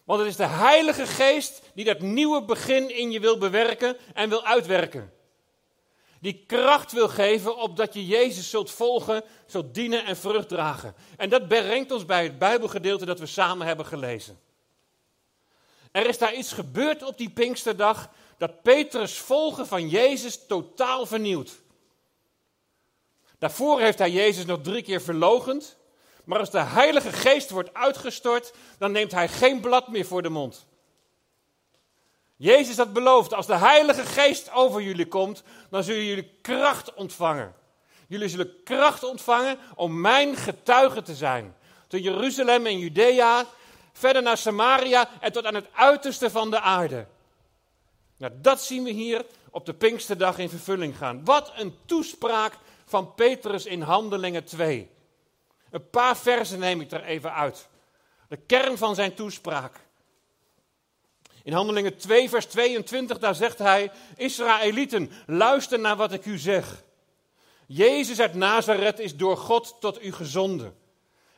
Want 0.05 0.21
het 0.21 0.28
is 0.28 0.37
de 0.37 0.47
Heilige 0.47 1.07
Geest 1.07 1.62
die 1.75 1.85
dat 1.85 2.00
nieuwe 2.00 2.43
begin 2.43 2.90
in 2.97 3.11
je 3.11 3.21
wil 3.21 3.38
bewerken 3.38 3.97
en 4.14 4.28
wil 4.28 4.45
uitwerken. 4.45 5.12
Die 6.20 6.44
kracht 6.46 6.92
wil 6.92 7.08
geven 7.08 7.56
opdat 7.56 7.94
je 7.94 8.06
Jezus 8.06 8.50
zult 8.50 8.70
volgen, 8.70 9.23
zult 9.46 9.75
dienen 9.75 10.04
en 10.04 10.16
vrucht 10.16 10.49
dragen. 10.49 10.94
En 11.16 11.28
dat 11.28 11.49
brengt 11.49 11.90
ons 11.90 12.04
bij 12.04 12.23
het 12.23 12.38
Bijbelgedeelte 12.38 13.04
dat 13.04 13.18
we 13.18 13.26
samen 13.26 13.66
hebben 13.66 13.87
gelezen. 13.87 14.40
Er 15.92 16.08
is 16.08 16.18
daar 16.18 16.35
iets 16.35 16.52
gebeurd 16.52 17.02
op 17.02 17.18
die 17.18 17.30
Pinksterdag 17.30 18.11
dat 18.38 18.62
Petrus 18.62 19.18
volgen 19.18 19.66
van 19.66 19.88
Jezus 19.88 20.46
totaal 20.46 21.06
vernieuwt. 21.06 21.61
Daarvoor 23.38 23.80
heeft 23.80 23.99
hij 23.99 24.11
Jezus 24.11 24.44
nog 24.44 24.61
drie 24.62 24.82
keer 24.82 25.00
verlogend. 25.00 25.76
Maar 26.25 26.38
als 26.38 26.50
de 26.50 26.61
Heilige 26.61 27.12
Geest 27.12 27.50
wordt 27.50 27.75
uitgestort, 27.75 28.52
dan 28.78 28.92
neemt 28.92 29.12
hij 29.12 29.28
geen 29.28 29.61
blad 29.61 29.88
meer 29.88 30.06
voor 30.06 30.23
de 30.23 30.28
mond. 30.28 30.66
Jezus 32.37 32.76
had 32.76 32.93
beloofd, 32.93 33.35
als 33.35 33.47
de 33.47 33.57
Heilige 33.57 34.05
Geest 34.05 34.52
over 34.52 34.83
jullie 34.83 35.09
komt, 35.09 35.43
dan 35.71 35.83
zullen 35.83 36.05
jullie 36.05 36.38
kracht 36.43 36.95
ontvangen. 36.95 37.55
Jullie 38.09 38.28
zullen 38.28 38.62
kracht 38.64 39.05
ontvangen 39.05 39.59
om 39.75 40.00
mijn 40.00 40.37
getuige 40.37 41.02
te 41.02 41.14
zijn. 41.14 41.57
Tot 41.88 42.02
Jeruzalem 42.02 42.66
en 42.66 42.78
Judea, 42.78 43.45
verder 43.93 44.23
naar 44.23 44.37
Samaria 44.37 45.09
en 45.21 45.33
tot 45.33 45.45
aan 45.45 45.55
het 45.55 45.69
uiterste 45.73 46.31
van 46.31 46.50
de 46.50 46.61
aarde. 46.61 47.07
Nou, 48.16 48.33
dat 48.40 48.62
zien 48.62 48.85
we 48.85 48.90
hier 48.90 49.25
op 49.50 49.66
de 49.66 49.75
Pinksterdag 49.75 50.38
in 50.38 50.49
vervulling 50.49 50.97
gaan. 50.97 51.25
Wat 51.25 51.52
een 51.57 51.76
toespraak 51.85 52.52
van 52.87 53.14
Petrus 53.14 53.66
in 53.66 53.83
Handelingen 53.83 54.45
2. 54.45 54.90
Een 55.71 55.90
paar 55.90 56.16
versen 56.16 56.59
neem 56.59 56.81
ik 56.81 56.90
er 56.90 57.05
even 57.05 57.35
uit. 57.35 57.69
De 58.28 58.37
kern 58.37 58.78
van 58.78 58.95
zijn 58.95 59.14
toespraak. 59.14 59.86
In 61.47 61.53
Handelingen 61.53 61.97
2, 61.97 62.29
vers 62.29 62.47
22, 62.47 63.19
daar 63.19 63.35
zegt 63.35 63.59
hij: 63.59 63.91
Israëlieten, 64.17 65.11
luister 65.26 65.79
naar 65.79 65.97
wat 65.97 66.12
ik 66.12 66.25
u 66.25 66.38
zeg. 66.38 66.83
Jezus 67.67 68.21
uit 68.21 68.35
Nazareth 68.35 68.99
is 68.99 69.17
door 69.17 69.37
God 69.37 69.76
tot 69.81 70.05
u 70.05 70.12
gezonden. 70.12 70.75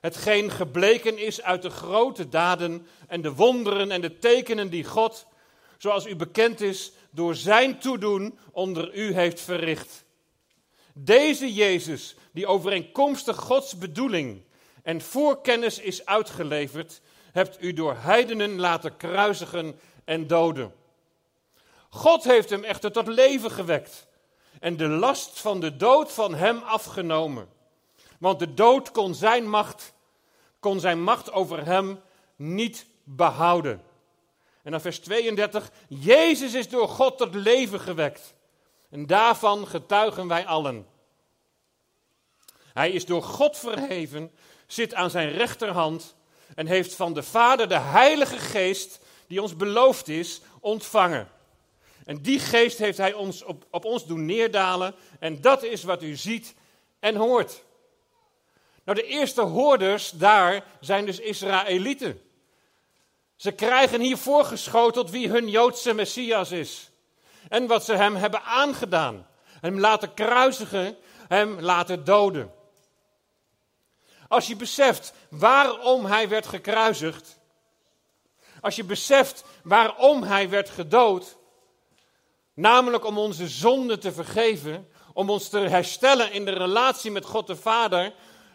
Hetgeen 0.00 0.50
gebleken 0.50 1.18
is 1.18 1.42
uit 1.42 1.62
de 1.62 1.70
grote 1.70 2.28
daden 2.28 2.86
en 3.08 3.22
de 3.22 3.32
wonderen 3.32 3.90
en 3.90 4.00
de 4.00 4.18
tekenen 4.18 4.70
die 4.70 4.84
God, 4.84 5.26
zoals 5.78 6.06
u 6.06 6.16
bekend 6.16 6.60
is, 6.60 6.92
door 7.10 7.34
zijn 7.34 7.78
toedoen 7.78 8.38
onder 8.52 8.94
u 8.94 9.14
heeft 9.14 9.40
verricht. 9.40 10.04
Deze 10.94 11.54
Jezus, 11.54 12.16
die 12.32 12.46
overeenkomstig 12.46 13.36
Gods 13.36 13.78
bedoeling 13.78 14.42
en 14.82 15.00
voorkennis 15.00 15.78
is 15.78 16.06
uitgeleverd, 16.06 17.00
hebt 17.32 17.62
u 17.62 17.72
door 17.72 17.96
heidenen 17.96 18.60
laten 18.60 18.96
kruisigen 18.96 19.78
en 20.08 20.26
doden. 20.26 20.74
God 21.90 22.24
heeft 22.24 22.50
hem 22.50 22.64
echter 22.64 22.92
tot 22.92 23.06
leven 23.06 23.50
gewekt 23.50 24.06
en 24.60 24.76
de 24.76 24.88
last 24.88 25.40
van 25.40 25.60
de 25.60 25.76
dood 25.76 26.12
van 26.12 26.34
hem 26.34 26.58
afgenomen. 26.58 27.48
Want 28.18 28.38
de 28.38 28.54
dood 28.54 28.90
kon 28.90 29.14
zijn 29.14 29.48
macht, 29.48 29.94
kon 30.60 30.80
zijn 30.80 31.02
macht 31.02 31.32
over 31.32 31.64
hem 31.64 32.00
niet 32.36 32.86
behouden. 33.04 33.82
En 34.62 34.70
dan 34.70 34.80
vers 34.80 34.98
32, 34.98 35.70
Jezus 35.88 36.54
is 36.54 36.68
door 36.68 36.88
God 36.88 37.18
tot 37.18 37.34
leven 37.34 37.80
gewekt. 37.80 38.34
En 38.90 39.06
daarvan 39.06 39.66
getuigen 39.66 40.28
wij 40.28 40.46
allen. 40.46 40.86
Hij 42.72 42.90
is 42.90 43.06
door 43.06 43.22
God 43.22 43.56
verheven, 43.56 44.30
zit 44.66 44.94
aan 44.94 45.10
zijn 45.10 45.30
rechterhand 45.30 46.16
en 46.54 46.66
heeft 46.66 46.94
van 46.94 47.12
de 47.12 47.22
Vader 47.22 47.68
de 47.68 47.78
Heilige 47.78 48.38
Geest, 48.38 49.00
die 49.28 49.42
ons 49.42 49.56
beloofd 49.56 50.08
is, 50.08 50.40
ontvangen. 50.60 51.28
En 52.04 52.22
die 52.22 52.38
geest 52.38 52.78
heeft 52.78 52.98
hij 52.98 53.12
ons 53.12 53.44
op, 53.44 53.66
op 53.70 53.84
ons 53.84 54.06
doen 54.06 54.24
neerdalen 54.24 54.94
en 55.18 55.40
dat 55.40 55.62
is 55.62 55.82
wat 55.82 56.02
u 56.02 56.16
ziet 56.16 56.54
en 57.00 57.16
hoort. 57.16 57.64
Nou, 58.84 59.00
de 59.00 59.06
eerste 59.06 59.40
hoorders 59.40 60.10
daar 60.10 60.64
zijn 60.80 61.06
dus 61.06 61.18
Israëlieten. 61.18 62.20
Ze 63.36 63.52
krijgen 63.52 64.00
hier 64.00 64.16
voorgeschoteld 64.16 65.10
wie 65.10 65.28
hun 65.28 65.48
Joodse 65.48 65.94
Messias 65.94 66.50
is. 66.50 66.90
En 67.48 67.66
wat 67.66 67.84
ze 67.84 67.94
hem 67.94 68.14
hebben 68.16 68.42
aangedaan. 68.42 69.26
Hem 69.60 69.80
laten 69.80 70.14
kruisigen, 70.14 70.96
hem 71.28 71.60
laten 71.60 72.04
doden. 72.04 72.52
Als 74.28 74.46
je 74.46 74.56
beseft 74.56 75.12
waarom 75.30 76.04
hij 76.04 76.28
werd 76.28 76.46
gekruisigd. 76.46 77.37
Als 78.60 78.76
je 78.76 78.84
beseft 78.84 79.44
waarom 79.62 80.22
hij 80.22 80.48
werd 80.48 80.70
gedood. 80.70 81.36
Namelijk 82.54 83.04
om 83.04 83.18
onze 83.18 83.48
zonde 83.48 83.98
te 83.98 84.12
vergeven. 84.12 84.88
Om 85.12 85.30
ons 85.30 85.48
te 85.48 85.58
herstellen 85.58 86.32
in 86.32 86.44
de 86.44 86.50
relatie 86.50 87.10
met 87.10 87.24
God 87.24 87.46
de 87.46 87.56
Vader. 87.56 88.14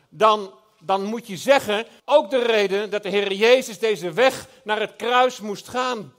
Dan, 0.10 0.54
dan 0.80 1.04
moet 1.04 1.28
je 1.28 1.38
zeggen, 1.38 1.88
ook 2.06 2.30
de 2.30 2.42
reden 2.44 2.90
dat 2.90 3.04
de 3.04 3.10
Heer 3.10 3.34
Jezus 3.34 3.80
deze 3.80 4.12
weg 4.12 4.48
naar 4.64 4.80
het 4.80 4.96
kruis 4.96 5.40
moest 5.40 5.68
gaan. 5.68 6.14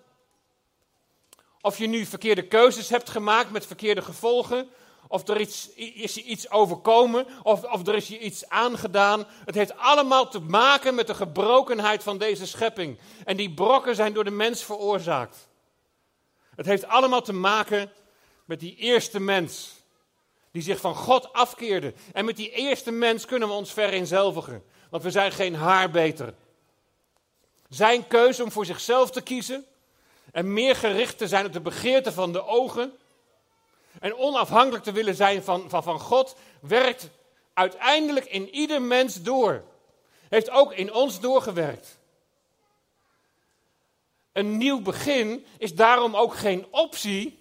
Of 1.61 1.79
je 1.79 1.87
nu 1.87 2.07
verkeerde 2.07 2.47
keuzes 2.47 2.89
hebt 2.89 3.11
gemaakt 3.11 3.51
met 3.51 3.67
verkeerde 3.67 4.03
gevolgen 4.03 4.69
of 5.15 5.29
er 5.29 5.41
iets, 5.41 5.71
is 5.75 6.15
je 6.15 6.23
iets 6.23 6.51
overkomen, 6.51 7.27
of, 7.43 7.65
of 7.65 7.87
er 7.87 7.95
is 7.95 8.09
je 8.09 8.19
iets 8.19 8.49
aangedaan. 8.49 9.27
Het 9.45 9.55
heeft 9.55 9.77
allemaal 9.77 10.29
te 10.29 10.41
maken 10.41 10.95
met 10.95 11.07
de 11.07 11.15
gebrokenheid 11.15 12.03
van 12.03 12.19
deze 12.19 12.47
schepping. 12.47 12.99
En 13.25 13.37
die 13.37 13.55
brokken 13.55 13.95
zijn 13.95 14.13
door 14.13 14.25
de 14.25 14.31
mens 14.31 14.65
veroorzaakt. 14.65 15.49
Het 16.57 16.67
heeft 16.67 16.87
allemaal 16.87 17.23
te 17.23 17.33
maken 17.33 17.93
met 18.45 18.61
die 18.61 18.77
eerste 18.77 19.21
mens 19.21 19.73
die 20.51 20.63
zich 20.63 20.81
van 20.81 20.95
God 20.95 21.33
afkeerde. 21.33 21.95
En 22.13 22.25
met 22.25 22.37
die 22.37 22.51
eerste 22.51 22.91
mens 22.91 23.27
kunnen 23.27 23.49
we 23.49 23.55
ons 23.55 23.73
vereenzelvigen, 23.73 24.65
want 24.91 25.03
we 25.03 25.11
zijn 25.11 25.33
geen 25.33 25.55
haar 25.55 25.91
beter. 25.91 26.35
Zijn 27.69 28.07
keuze 28.07 28.43
om 28.43 28.53
voor 28.53 28.67
zichzelf 28.67 29.11
te 29.11 29.21
kiezen 29.21 29.65
en 30.33 30.53
meer 30.53 30.77
gericht 30.77 31.19
te 31.19 31.29
zijn 31.29 31.47
op 31.47 31.53
de 31.53 31.61
begeerte 31.61 32.13
van 32.13 32.33
de 32.33 32.47
ogen 32.47 32.93
en 34.01 34.17
onafhankelijk 34.17 34.85
te 34.85 34.93
willen 34.93 35.15
zijn 35.15 35.43
van, 35.43 35.71
van, 35.71 35.83
van 35.83 36.01
God, 36.01 36.37
werkt 36.61 37.09
uiteindelijk 37.53 38.27
in 38.27 38.55
ieder 38.55 38.83
mens 38.83 39.23
door. 39.23 39.63
Heeft 40.29 40.51
ook 40.51 40.73
in 40.73 40.93
ons 40.93 41.21
doorgewerkt. 41.21 41.99
Een 44.33 44.57
nieuw 44.57 44.81
begin 44.81 45.47
is 45.59 45.75
daarom 45.75 46.17
ook 46.17 46.35
geen 46.35 46.67
optie, 46.71 47.39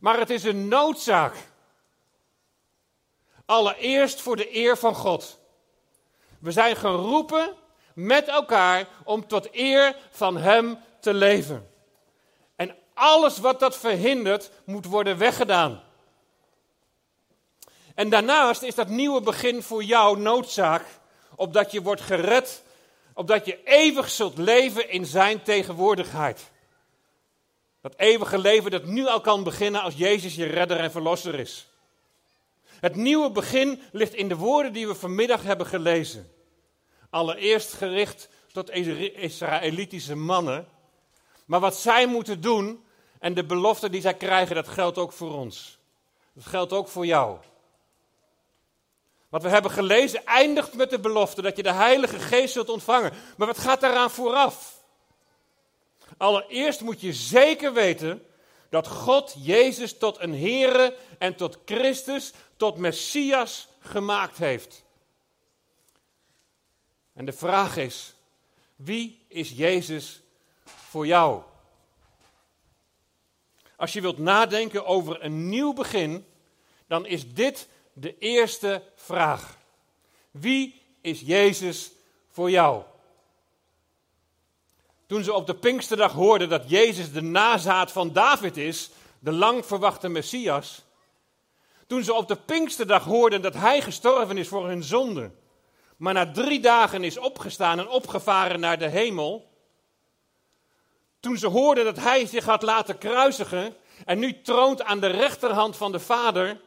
maar 0.00 0.18
het 0.18 0.30
is 0.30 0.44
een 0.44 0.68
noodzaak. 0.68 1.34
Allereerst 3.44 4.20
voor 4.20 4.36
de 4.36 4.56
eer 4.56 4.76
van 4.76 4.94
God. 4.94 5.38
We 6.38 6.52
zijn 6.52 6.76
geroepen 6.76 7.54
met 7.94 8.28
elkaar 8.28 8.88
om 9.04 9.26
tot 9.26 9.48
eer 9.52 9.96
van 10.10 10.36
Hem 10.36 10.78
te 11.00 11.14
leven. 11.14 11.70
Alles 12.98 13.38
wat 13.38 13.60
dat 13.60 13.76
verhindert, 13.76 14.50
moet 14.64 14.84
worden 14.84 15.18
weggedaan. 15.18 15.82
En 17.94 18.08
daarnaast 18.08 18.62
is 18.62 18.74
dat 18.74 18.88
nieuwe 18.88 19.20
begin 19.20 19.62
voor 19.62 19.82
jou 19.82 20.18
noodzaak, 20.18 20.84
opdat 21.36 21.72
je 21.72 21.82
wordt 21.82 22.00
gered, 22.00 22.62
opdat 23.14 23.46
je 23.46 23.62
eeuwig 23.64 24.10
zult 24.10 24.38
leven 24.38 24.90
in 24.90 25.06
Zijn 25.06 25.42
tegenwoordigheid. 25.42 26.50
Dat 27.80 27.94
eeuwige 27.96 28.38
leven 28.38 28.70
dat 28.70 28.84
nu 28.84 29.06
al 29.06 29.20
kan 29.20 29.42
beginnen 29.42 29.82
als 29.82 29.94
Jezus 29.94 30.34
je 30.34 30.46
redder 30.46 30.78
en 30.78 30.90
verlosser 30.90 31.34
is. 31.34 31.68
Het 32.64 32.94
nieuwe 32.94 33.30
begin 33.30 33.82
ligt 33.92 34.14
in 34.14 34.28
de 34.28 34.36
woorden 34.36 34.72
die 34.72 34.86
we 34.86 34.94
vanmiddag 34.94 35.42
hebben 35.42 35.66
gelezen. 35.66 36.32
Allereerst 37.10 37.72
gericht 37.72 38.28
tot 38.52 38.70
Israëlitische 38.70 40.14
mannen. 40.14 40.68
Maar 41.46 41.60
wat 41.60 41.76
zij 41.76 42.06
moeten 42.06 42.40
doen 42.40 42.86
en 43.18 43.34
de 43.34 43.44
belofte 43.44 43.90
die 43.90 44.00
zij 44.00 44.14
krijgen, 44.14 44.54
dat 44.54 44.68
geldt 44.68 44.98
ook 44.98 45.12
voor 45.12 45.34
ons. 45.34 45.78
Dat 46.32 46.46
geldt 46.46 46.72
ook 46.72 46.88
voor 46.88 47.06
jou. 47.06 47.38
Wat 49.28 49.42
we 49.42 49.48
hebben 49.48 49.70
gelezen 49.70 50.24
eindigt 50.24 50.74
met 50.74 50.90
de 50.90 51.00
belofte 51.00 51.42
dat 51.42 51.56
je 51.56 51.62
de 51.62 51.72
Heilige 51.72 52.18
Geest 52.18 52.52
zult 52.52 52.68
ontvangen. 52.68 53.12
Maar 53.36 53.46
wat 53.46 53.58
gaat 53.58 53.80
daaraan 53.80 54.10
vooraf? 54.10 54.82
Allereerst 56.16 56.80
moet 56.80 57.00
je 57.00 57.12
zeker 57.12 57.72
weten 57.72 58.26
dat 58.68 58.88
God 58.88 59.34
Jezus 59.38 59.98
tot 59.98 60.20
een 60.20 60.34
Here 60.34 60.96
en 61.18 61.34
tot 61.34 61.58
Christus, 61.64 62.32
tot 62.56 62.76
Messias 62.76 63.68
gemaakt 63.80 64.38
heeft. 64.38 64.84
En 67.12 67.24
de 67.24 67.32
vraag 67.32 67.76
is, 67.76 68.14
wie 68.76 69.24
is 69.28 69.50
Jezus 69.50 70.20
voor 70.64 71.06
jou? 71.06 71.42
Als 73.78 73.92
je 73.92 74.00
wilt 74.00 74.18
nadenken 74.18 74.86
over 74.86 75.24
een 75.24 75.48
nieuw 75.48 75.72
begin, 75.72 76.26
dan 76.86 77.06
is 77.06 77.34
dit 77.34 77.68
de 77.92 78.18
eerste 78.18 78.82
vraag. 78.94 79.56
Wie 80.30 80.82
is 81.00 81.20
Jezus 81.20 81.90
voor 82.30 82.50
jou? 82.50 82.82
Toen 85.06 85.22
ze 85.24 85.32
op 85.32 85.46
de 85.46 85.54
Pinksterdag 85.54 86.12
hoorden 86.12 86.48
dat 86.48 86.70
Jezus 86.70 87.12
de 87.12 87.22
nazaat 87.22 87.92
van 87.92 88.12
David 88.12 88.56
is, 88.56 88.90
de 89.18 89.32
lang 89.32 89.66
verwachte 89.66 90.08
Messias. 90.08 90.82
Toen 91.86 92.02
ze 92.02 92.14
op 92.14 92.28
de 92.28 92.36
Pinksterdag 92.36 93.04
hoorden 93.04 93.42
dat 93.42 93.54
hij 93.54 93.80
gestorven 93.80 94.38
is 94.38 94.48
voor 94.48 94.66
hun 94.66 94.82
zonde, 94.82 95.30
maar 95.96 96.14
na 96.14 96.32
drie 96.32 96.60
dagen 96.60 97.04
is 97.04 97.18
opgestaan 97.18 97.78
en 97.78 97.88
opgevaren 97.88 98.60
naar 98.60 98.78
de 98.78 98.88
hemel. 98.88 99.47
Toen 101.20 101.36
ze 101.36 101.46
hoorden 101.46 101.84
dat 101.84 101.96
hij 101.96 102.26
zich 102.26 102.44
had 102.44 102.62
laten 102.62 102.98
kruisigen 102.98 103.76
en 104.04 104.18
nu 104.18 104.40
troont 104.42 104.82
aan 104.82 105.00
de 105.00 105.06
rechterhand 105.06 105.76
van 105.76 105.92
de 105.92 106.00
Vader, 106.00 106.60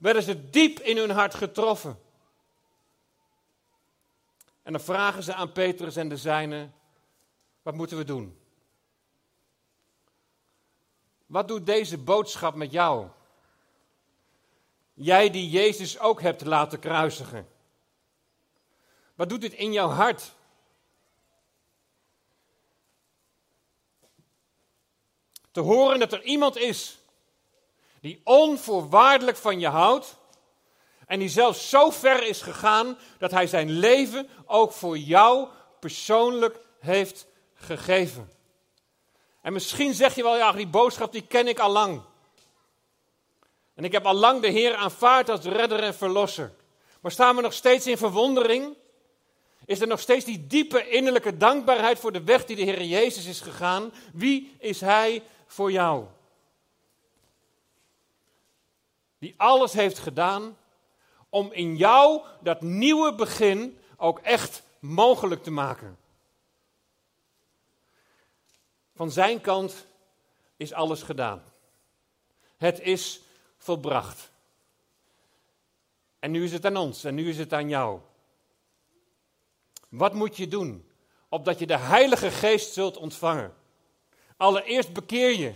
werden 0.00 0.22
ze 0.22 0.50
diep 0.50 0.78
in 0.78 0.96
hun 0.96 1.10
hart 1.10 1.34
getroffen. 1.34 1.98
En 4.62 4.72
dan 4.72 4.80
vragen 4.80 5.22
ze 5.22 5.34
aan 5.34 5.52
Petrus 5.52 5.96
en 5.96 6.08
de 6.08 6.16
zijnen, 6.16 6.74
wat 7.62 7.74
moeten 7.74 7.96
we 7.96 8.04
doen? 8.04 8.38
Wat 11.26 11.48
doet 11.48 11.66
deze 11.66 11.98
boodschap 11.98 12.54
met 12.54 12.72
jou? 12.72 13.08
Jij 14.94 15.30
die 15.30 15.50
Jezus 15.50 15.98
ook 15.98 16.20
hebt 16.20 16.44
laten 16.44 16.78
kruisigen. 16.78 17.48
Wat 19.14 19.28
doet 19.28 19.40
dit 19.40 19.52
in 19.52 19.72
jouw 19.72 19.88
hart? 19.88 20.34
Te 25.50 25.60
horen 25.60 25.98
dat 25.98 26.12
er 26.12 26.22
iemand 26.22 26.56
is 26.56 26.98
die 28.00 28.20
onvoorwaardelijk 28.24 29.36
van 29.36 29.60
je 29.60 29.68
houdt 29.68 30.16
en 31.06 31.18
die 31.18 31.28
zelfs 31.28 31.68
zo 31.68 31.90
ver 31.90 32.26
is 32.26 32.42
gegaan 32.42 32.98
dat 33.18 33.30
hij 33.30 33.46
zijn 33.46 33.70
leven 33.70 34.28
ook 34.46 34.72
voor 34.72 34.98
jou 34.98 35.48
persoonlijk 35.80 36.60
heeft 36.78 37.26
gegeven. 37.54 38.30
En 39.42 39.52
misschien 39.52 39.94
zeg 39.94 40.14
je 40.14 40.22
wel, 40.22 40.36
ja, 40.36 40.52
die 40.52 40.66
boodschap 40.66 41.12
die 41.12 41.26
ken 41.26 41.48
ik 41.48 41.58
al 41.58 41.70
lang. 41.70 42.02
En 43.74 43.84
ik 43.84 43.92
heb 43.92 44.06
al 44.06 44.14
lang 44.14 44.40
de 44.40 44.48
Heer 44.48 44.74
aanvaard 44.74 45.28
als 45.28 45.44
redder 45.44 45.82
en 45.82 45.94
verlosser. 45.94 46.52
Maar 47.00 47.12
staan 47.12 47.36
we 47.36 47.42
nog 47.42 47.52
steeds 47.52 47.86
in 47.86 47.98
verwondering? 47.98 48.76
Is 49.64 49.80
er 49.80 49.86
nog 49.86 50.00
steeds 50.00 50.24
die 50.24 50.46
diepe 50.46 50.88
innerlijke 50.88 51.36
dankbaarheid 51.36 51.98
voor 51.98 52.12
de 52.12 52.24
weg 52.24 52.44
die 52.44 52.56
de 52.56 52.62
Heer 52.62 52.82
Jezus 52.82 53.26
is 53.26 53.40
gegaan? 53.40 53.92
Wie 54.12 54.56
is 54.58 54.80
Hij 54.80 55.22
voor 55.50 55.72
jou? 55.72 56.06
Die 59.18 59.34
alles 59.36 59.72
heeft 59.72 59.98
gedaan 59.98 60.56
om 61.28 61.52
in 61.52 61.76
jou 61.76 62.22
dat 62.40 62.60
nieuwe 62.60 63.14
begin 63.14 63.78
ook 63.96 64.18
echt 64.18 64.62
mogelijk 64.78 65.42
te 65.42 65.50
maken. 65.50 65.98
Van 68.94 69.10
zijn 69.10 69.40
kant 69.40 69.86
is 70.56 70.72
alles 70.72 71.02
gedaan. 71.02 71.42
Het 72.56 72.80
is 72.80 73.20
volbracht. 73.56 74.30
En 76.18 76.30
nu 76.30 76.44
is 76.44 76.52
het 76.52 76.66
aan 76.66 76.76
ons 76.76 77.04
en 77.04 77.14
nu 77.14 77.28
is 77.28 77.38
het 77.38 77.52
aan 77.52 77.68
jou. 77.68 78.00
Wat 79.88 80.14
moet 80.14 80.36
je 80.36 80.48
doen? 80.48 80.90
Opdat 81.28 81.58
je 81.58 81.66
de 81.66 81.78
Heilige 81.78 82.30
Geest 82.30 82.72
zult 82.72 82.96
ontvangen. 82.96 83.59
Allereerst 84.40 84.92
bekeer 84.92 85.38
je. 85.38 85.52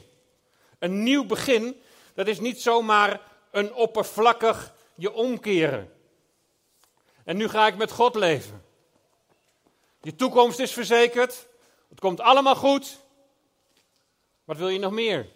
Een 0.78 1.02
nieuw 1.02 1.24
begin, 1.24 1.82
dat 2.14 2.26
is 2.26 2.40
niet 2.40 2.62
zomaar 2.62 3.20
een 3.50 3.74
oppervlakkig 3.74 4.74
je 4.94 5.12
omkeren. 5.12 5.92
En 7.24 7.36
nu 7.36 7.48
ga 7.48 7.66
ik 7.66 7.76
met 7.76 7.90
God 7.90 8.14
leven. 8.14 8.64
Je 10.00 10.14
toekomst 10.14 10.58
is 10.58 10.72
verzekerd. 10.72 11.46
Het 11.88 12.00
komt 12.00 12.20
allemaal 12.20 12.54
goed. 12.54 12.98
Wat 14.44 14.56
wil 14.56 14.68
je 14.68 14.78
nog 14.78 14.92
meer? 14.92 15.28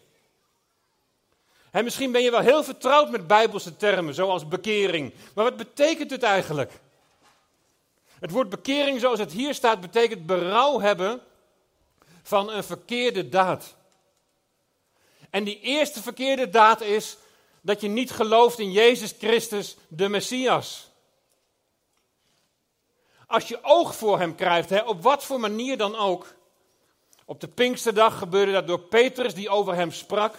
En 1.71 1.85
misschien 1.85 2.13
ben 2.13 2.23
je 2.23 2.31
wel 2.31 2.41
heel 2.41 2.65
vertrouwd 2.65 3.11
met 3.11 3.27
bijbelse 3.27 3.77
termen, 3.77 4.15
zoals 4.15 4.49
bekering. 4.49 5.15
Maar 5.35 5.45
wat 5.45 5.57
betekent 5.57 6.11
het 6.11 6.23
eigenlijk? 6.23 6.73
Het 8.21 8.31
woord 8.31 8.49
bekering, 8.49 9.01
zoals 9.01 9.19
het 9.19 9.33
hier 9.33 9.55
staat, 9.55 9.81
betekent 9.81 10.27
berouw 10.27 10.81
hebben 10.81 11.23
van 12.29 12.51
een 12.51 12.65
verkeerde 12.65 13.29
daad. 13.29 13.75
En 15.31 15.45
die 15.45 15.61
eerste 15.61 16.03
verkeerde 16.03 16.51
daad 16.51 16.81
is 16.81 17.17
dat 17.61 17.81
je 17.81 17.89
niet 17.89 18.11
gelooft 18.11 18.59
in 18.59 18.73
Jezus 18.73 19.15
Christus, 19.19 19.77
de 19.89 20.09
Messias. 20.09 20.91
Als 23.27 23.49
je 23.49 23.59
oog 23.63 23.95
voor 23.95 24.19
hem 24.19 24.35
krijgt, 24.35 24.71
hè, 24.71 24.81
op 24.81 25.03
wat 25.03 25.25
voor 25.25 25.41
manier 25.41 25.77
dan 25.77 25.97
ook. 25.97 26.35
Op 27.25 27.41
de 27.41 27.49
Pinksterdag 27.49 28.19
gebeurde 28.19 28.53
dat 28.53 28.67
door 28.67 28.81
Petrus, 28.81 29.35
die 29.35 29.49
over 29.49 29.75
hem 29.75 29.93
sprak. 29.93 30.35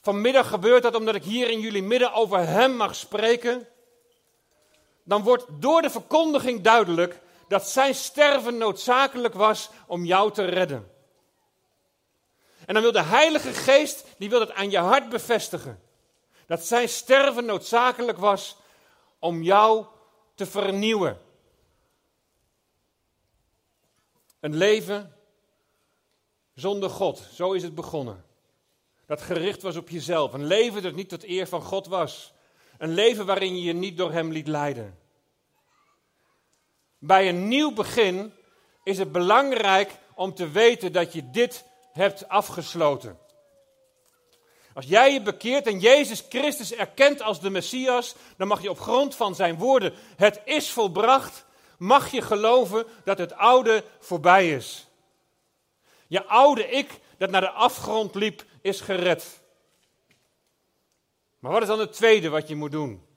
Vanmiddag 0.00 0.48
gebeurt 0.48 0.82
dat 0.82 0.94
omdat 0.94 1.14
ik 1.14 1.24
hier 1.24 1.50
in 1.50 1.60
jullie 1.60 1.82
midden 1.82 2.12
over 2.12 2.38
hem 2.38 2.76
mag 2.76 2.94
spreken. 2.94 3.68
Dan 5.02 5.22
wordt 5.22 5.44
door 5.48 5.82
de 5.82 5.90
verkondiging 5.90 6.60
duidelijk 6.60 7.20
dat 7.48 7.68
zijn 7.68 7.94
sterven 7.94 8.58
noodzakelijk 8.58 9.34
was 9.34 9.70
om 9.86 10.04
jou 10.04 10.32
te 10.32 10.44
redden. 10.44 10.90
En 12.66 12.74
dan 12.74 12.82
wil 12.82 12.92
de 12.92 13.02
Heilige 13.02 13.52
Geest, 13.52 14.04
die 14.18 14.28
wil 14.30 14.40
het 14.40 14.52
aan 14.52 14.70
je 14.70 14.78
hart 14.78 15.08
bevestigen. 15.08 15.82
Dat 16.46 16.64
zijn 16.64 16.88
sterven 16.88 17.44
noodzakelijk 17.44 18.18
was 18.18 18.56
om 19.18 19.42
jou 19.42 19.86
te 20.34 20.46
vernieuwen. 20.46 21.20
Een 24.40 24.56
leven 24.56 25.16
zonder 26.54 26.90
God, 26.90 27.22
zo 27.34 27.52
is 27.52 27.62
het 27.62 27.74
begonnen. 27.74 28.24
dat 29.06 29.22
gericht 29.22 29.62
was 29.62 29.76
op 29.76 29.88
jezelf. 29.88 30.32
Een 30.32 30.46
leven 30.46 30.82
dat 30.82 30.94
niet 30.94 31.08
tot 31.08 31.24
eer 31.24 31.46
van 31.46 31.62
God 31.62 31.86
was. 31.86 32.32
Een 32.78 32.94
leven 32.94 33.26
waarin 33.26 33.56
je 33.56 33.62
je 33.62 33.72
niet 33.72 33.96
door 33.96 34.12
Hem 34.12 34.32
liet 34.32 34.46
leiden. 34.46 34.98
Bij 36.98 37.28
een 37.28 37.48
nieuw 37.48 37.72
begin 37.72 38.32
is 38.82 38.98
het 38.98 39.12
belangrijk 39.12 39.98
om 40.14 40.34
te 40.34 40.50
weten 40.50 40.92
dat 40.92 41.12
je 41.12 41.30
dit 41.30 41.64
hebt 41.92 42.28
afgesloten. 42.28 43.18
Als 44.74 44.86
jij 44.86 45.12
je 45.12 45.22
bekeert 45.22 45.66
en 45.66 45.78
Jezus 45.78 46.24
Christus 46.28 46.72
erkent 46.72 47.22
als 47.22 47.40
de 47.40 47.50
Messias, 47.50 48.14
dan 48.36 48.48
mag 48.48 48.62
je 48.62 48.70
op 48.70 48.80
grond 48.80 49.14
van 49.14 49.34
zijn 49.34 49.56
woorden, 49.56 49.94
het 50.16 50.40
is 50.44 50.70
volbracht, 50.70 51.46
mag 51.78 52.10
je 52.10 52.22
geloven 52.22 52.86
dat 53.04 53.18
het 53.18 53.32
oude 53.32 53.84
voorbij 53.98 54.50
is. 54.50 54.86
Je 56.06 56.24
oude 56.24 56.68
ik 56.68 57.00
dat 57.18 57.30
naar 57.30 57.40
de 57.40 57.50
afgrond 57.50 58.14
liep, 58.14 58.44
is 58.62 58.80
gered. 58.80 59.40
Maar 61.38 61.52
wat 61.52 61.62
is 61.62 61.68
dan 61.68 61.80
het 61.80 61.92
tweede 61.92 62.28
wat 62.28 62.48
je 62.48 62.56
moet 62.56 62.72
doen? 62.72 63.07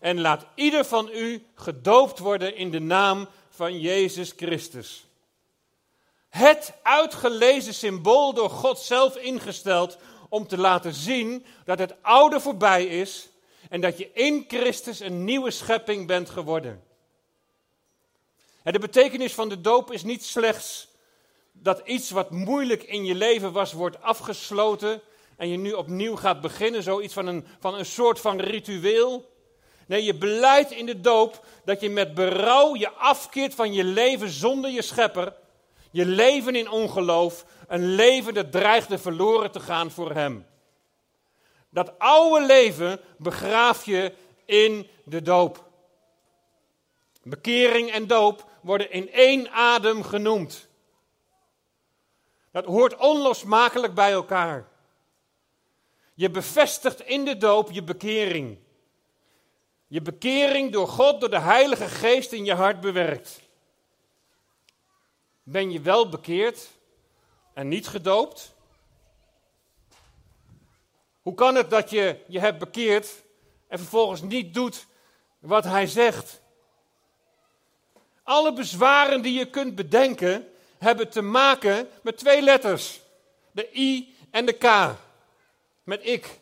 En 0.00 0.20
laat 0.20 0.46
ieder 0.54 0.84
van 0.84 1.10
u 1.12 1.46
gedoopt 1.54 2.18
worden 2.18 2.56
in 2.56 2.70
de 2.70 2.80
naam 2.80 3.28
van 3.48 3.80
Jezus 3.80 4.32
Christus. 4.36 5.06
Het 6.28 6.72
uitgelezen 6.82 7.74
symbool 7.74 8.34
door 8.34 8.50
God 8.50 8.78
zelf 8.78 9.16
ingesteld 9.16 9.98
om 10.28 10.46
te 10.46 10.58
laten 10.58 10.94
zien 10.94 11.44
dat 11.64 11.78
het 11.78 11.94
oude 12.02 12.40
voorbij 12.40 12.86
is 12.86 13.28
en 13.70 13.80
dat 13.80 13.98
je 13.98 14.10
in 14.12 14.44
Christus 14.48 15.00
een 15.00 15.24
nieuwe 15.24 15.50
schepping 15.50 16.06
bent 16.06 16.30
geworden. 16.30 16.84
En 18.62 18.72
de 18.72 18.78
betekenis 18.78 19.34
van 19.34 19.48
de 19.48 19.60
doop 19.60 19.92
is 19.92 20.02
niet 20.02 20.24
slechts 20.24 20.88
dat 21.52 21.82
iets 21.84 22.10
wat 22.10 22.30
moeilijk 22.30 22.82
in 22.82 23.04
je 23.04 23.14
leven 23.14 23.52
was, 23.52 23.72
wordt 23.72 24.02
afgesloten 24.02 25.00
en 25.36 25.48
je 25.48 25.56
nu 25.56 25.72
opnieuw 25.72 26.16
gaat 26.16 26.40
beginnen, 26.40 26.82
zoiets 26.82 27.14
van 27.14 27.26
een, 27.26 27.46
van 27.60 27.74
een 27.74 27.86
soort 27.86 28.20
van 28.20 28.40
ritueel. 28.40 29.34
Nee, 29.86 30.04
je 30.04 30.14
beleidt 30.14 30.70
in 30.70 30.86
de 30.86 31.00
doop 31.00 31.46
dat 31.64 31.80
je 31.80 31.90
met 31.90 32.14
berouw 32.14 32.76
je 32.76 32.90
afkeert 32.90 33.54
van 33.54 33.72
je 33.72 33.84
leven 33.84 34.28
zonder 34.28 34.70
je 34.70 34.82
schepper, 34.82 35.34
je 35.90 36.06
leven 36.06 36.54
in 36.54 36.70
ongeloof, 36.70 37.44
een 37.68 37.94
leven 37.94 38.34
dat 38.34 38.52
dreigde 38.52 38.98
verloren 38.98 39.50
te 39.50 39.60
gaan 39.60 39.90
voor 39.90 40.12
hem. 40.12 40.46
Dat 41.70 41.98
oude 41.98 42.46
leven 42.46 43.00
begraaf 43.18 43.84
je 43.84 44.12
in 44.44 44.88
de 45.04 45.22
doop. 45.22 45.64
Bekering 47.22 47.90
en 47.90 48.06
doop 48.06 48.50
worden 48.62 48.90
in 48.90 49.12
één 49.12 49.50
adem 49.50 50.02
genoemd. 50.02 50.68
Dat 52.50 52.64
hoort 52.64 52.96
onlosmakelijk 52.96 53.94
bij 53.94 54.12
elkaar. 54.12 54.68
Je 56.14 56.30
bevestigt 56.30 57.00
in 57.00 57.24
de 57.24 57.36
doop 57.36 57.70
je 57.70 57.82
bekering. 57.82 58.58
Je 59.86 60.02
bekering 60.02 60.72
door 60.72 60.88
God, 60.88 61.20
door 61.20 61.30
de 61.30 61.40
Heilige 61.40 61.88
Geest 61.88 62.32
in 62.32 62.44
je 62.44 62.54
hart 62.54 62.80
bewerkt. 62.80 63.40
Ben 65.42 65.70
je 65.70 65.80
wel 65.80 66.08
bekeerd 66.08 66.68
en 67.54 67.68
niet 67.68 67.86
gedoopt? 67.86 68.54
Hoe 71.22 71.34
kan 71.34 71.54
het 71.54 71.70
dat 71.70 71.90
je 71.90 72.20
je 72.26 72.38
hebt 72.38 72.58
bekeerd 72.58 73.22
en 73.68 73.78
vervolgens 73.78 74.22
niet 74.22 74.54
doet 74.54 74.86
wat 75.38 75.64
hij 75.64 75.86
zegt? 75.86 76.40
Alle 78.22 78.52
bezwaren 78.52 79.22
die 79.22 79.38
je 79.38 79.50
kunt 79.50 79.74
bedenken 79.74 80.48
hebben 80.78 81.10
te 81.10 81.22
maken 81.22 81.88
met 82.02 82.16
twee 82.18 82.42
letters: 82.42 83.00
de 83.50 83.78
I 83.78 84.16
en 84.30 84.46
de 84.46 84.52
K. 84.52 84.96
Met 85.82 86.06
ik. 86.06 86.38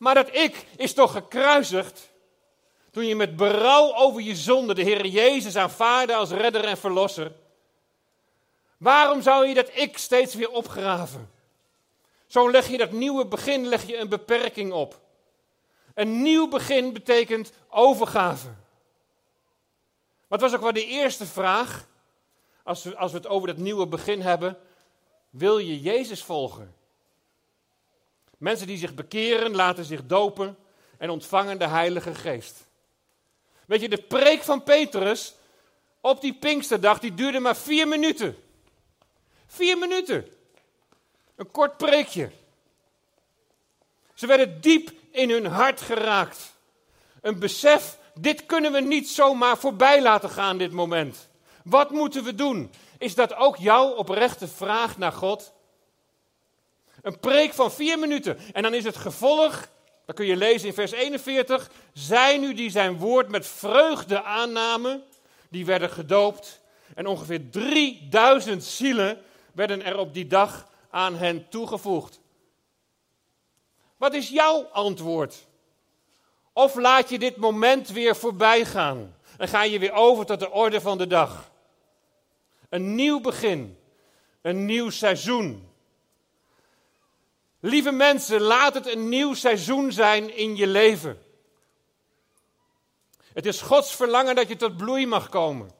Maar 0.00 0.14
dat 0.14 0.36
ik 0.36 0.66
is 0.76 0.94
toch 0.94 1.12
gekruisigd 1.12 2.10
toen 2.90 3.06
je 3.06 3.16
met 3.16 3.36
berouw 3.36 3.94
over 3.94 4.20
je 4.20 4.36
zonde 4.36 4.74
de 4.74 4.82
Heer 4.82 5.06
Jezus 5.06 5.56
aanvaarde 5.56 6.14
als 6.14 6.30
redder 6.30 6.64
en 6.64 6.76
verlosser. 6.76 7.32
Waarom 8.76 9.22
zou 9.22 9.46
je 9.46 9.54
dat 9.54 9.70
ik 9.74 9.98
steeds 9.98 10.34
weer 10.34 10.50
opgraven? 10.50 11.30
Zo 12.26 12.50
leg 12.50 12.68
je 12.68 12.78
dat 12.78 12.92
nieuwe 12.92 13.26
begin, 13.26 13.66
leg 13.66 13.86
je 13.86 13.98
een 13.98 14.08
beperking 14.08 14.72
op. 14.72 15.00
Een 15.94 16.22
nieuw 16.22 16.48
begin 16.48 16.92
betekent 16.92 17.52
overgave. 17.68 18.48
Wat 20.28 20.40
was 20.40 20.54
ook 20.54 20.62
wel 20.62 20.72
de 20.72 20.86
eerste 20.86 21.26
vraag, 21.26 21.86
als 22.62 22.82
we, 22.82 22.96
als 22.96 23.12
we 23.12 23.16
het 23.16 23.26
over 23.26 23.48
dat 23.48 23.56
nieuwe 23.56 23.86
begin 23.86 24.20
hebben? 24.20 24.58
Wil 25.30 25.58
je 25.58 25.80
Jezus 25.80 26.22
volgen? 26.22 26.74
Mensen 28.40 28.66
die 28.66 28.78
zich 28.78 28.94
bekeren, 28.94 29.54
laten 29.54 29.84
zich 29.84 30.06
dopen 30.06 30.56
en 30.98 31.10
ontvangen 31.10 31.58
de 31.58 31.66
Heilige 31.66 32.14
Geest. 32.14 32.66
Weet 33.66 33.80
je, 33.80 33.88
de 33.88 34.02
preek 34.02 34.42
van 34.42 34.62
Petrus 34.62 35.34
op 36.00 36.20
die 36.20 36.34
Pinksterdag, 36.34 36.98
die 36.98 37.14
duurde 37.14 37.40
maar 37.40 37.56
vier 37.56 37.88
minuten. 37.88 38.36
Vier 39.46 39.78
minuten. 39.78 40.28
Een 41.36 41.50
kort 41.50 41.76
preekje. 41.76 42.30
Ze 44.14 44.26
werden 44.26 44.60
diep 44.60 44.92
in 45.10 45.30
hun 45.30 45.46
hart 45.46 45.80
geraakt. 45.80 46.54
Een 47.20 47.38
besef, 47.38 47.98
dit 48.14 48.46
kunnen 48.46 48.72
we 48.72 48.80
niet 48.80 49.08
zomaar 49.08 49.58
voorbij 49.58 50.02
laten 50.02 50.30
gaan, 50.30 50.58
dit 50.58 50.72
moment. 50.72 51.28
Wat 51.64 51.90
moeten 51.90 52.24
we 52.24 52.34
doen? 52.34 52.72
Is 52.98 53.14
dat 53.14 53.34
ook 53.34 53.56
jouw 53.56 53.88
oprechte 53.88 54.48
vraag 54.48 54.98
naar 54.98 55.12
God? 55.12 55.52
Een 57.02 57.18
preek 57.18 57.52
van 57.52 57.72
vier 57.72 57.98
minuten. 57.98 58.38
En 58.52 58.62
dan 58.62 58.74
is 58.74 58.84
het 58.84 58.96
gevolg, 58.96 59.68
dat 60.06 60.16
kun 60.16 60.26
je 60.26 60.36
lezen 60.36 60.68
in 60.68 60.74
vers 60.74 60.92
41. 60.92 61.70
Zij 61.92 62.38
nu 62.38 62.54
die 62.54 62.70
zijn 62.70 62.98
woord 62.98 63.28
met 63.28 63.46
vreugde 63.46 64.22
aannamen, 64.22 65.02
die 65.48 65.64
werden 65.64 65.90
gedoopt. 65.90 66.60
En 66.94 67.06
ongeveer 67.06 67.50
3000 67.50 68.64
zielen 68.64 69.22
werden 69.52 69.84
er 69.84 69.98
op 69.98 70.14
die 70.14 70.26
dag 70.26 70.68
aan 70.90 71.14
hen 71.14 71.48
toegevoegd. 71.48 72.20
Wat 73.96 74.14
is 74.14 74.28
jouw 74.28 74.64
antwoord? 74.64 75.46
Of 76.52 76.74
laat 76.74 77.08
je 77.08 77.18
dit 77.18 77.36
moment 77.36 77.88
weer 77.88 78.16
voorbij 78.16 78.64
gaan 78.64 79.16
en 79.38 79.48
ga 79.48 79.62
je 79.62 79.78
weer 79.78 79.92
over 79.92 80.26
tot 80.26 80.40
de 80.40 80.50
orde 80.50 80.80
van 80.80 80.98
de 80.98 81.06
dag? 81.06 81.50
Een 82.68 82.94
nieuw 82.94 83.20
begin, 83.20 83.78
een 84.42 84.64
nieuw 84.64 84.90
seizoen. 84.90 85.69
Lieve 87.60 87.90
mensen, 87.90 88.40
laat 88.40 88.74
het 88.74 88.92
een 88.92 89.08
nieuw 89.08 89.34
seizoen 89.34 89.92
zijn 89.92 90.36
in 90.36 90.56
je 90.56 90.66
leven. 90.66 91.22
Het 93.32 93.46
is 93.46 93.60
Gods 93.60 93.94
verlangen 93.94 94.34
dat 94.34 94.48
je 94.48 94.56
tot 94.56 94.76
bloei 94.76 95.06
mag 95.06 95.28
komen. 95.28 95.70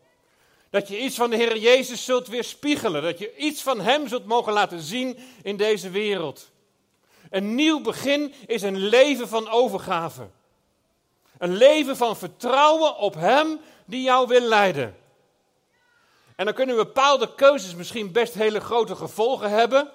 Dat 0.70 0.88
je 0.88 1.00
iets 1.00 1.16
van 1.16 1.30
de 1.30 1.36
Heer 1.36 1.56
Jezus 1.56 2.04
zult 2.04 2.26
weerspiegelen. 2.26 3.02
Dat 3.02 3.18
je 3.18 3.36
iets 3.36 3.62
van 3.62 3.80
Hem 3.80 4.08
zult 4.08 4.26
mogen 4.26 4.52
laten 4.52 4.80
zien 4.80 5.18
in 5.42 5.56
deze 5.56 5.90
wereld. 5.90 6.50
Een 7.30 7.54
nieuw 7.54 7.80
begin 7.80 8.34
is 8.46 8.62
een 8.62 8.78
leven 8.78 9.28
van 9.28 9.48
overgave. 9.48 10.28
Een 11.38 11.56
leven 11.56 11.96
van 11.96 12.16
vertrouwen 12.16 12.96
op 12.96 13.14
Hem 13.14 13.60
die 13.84 14.02
jou 14.02 14.26
wil 14.26 14.40
leiden. 14.40 14.96
En 16.36 16.44
dan 16.44 16.54
kunnen 16.54 16.76
bepaalde 16.76 17.34
keuzes 17.34 17.74
misschien 17.74 18.12
best 18.12 18.34
hele 18.34 18.60
grote 18.60 18.96
gevolgen 18.96 19.50
hebben. 19.50 19.90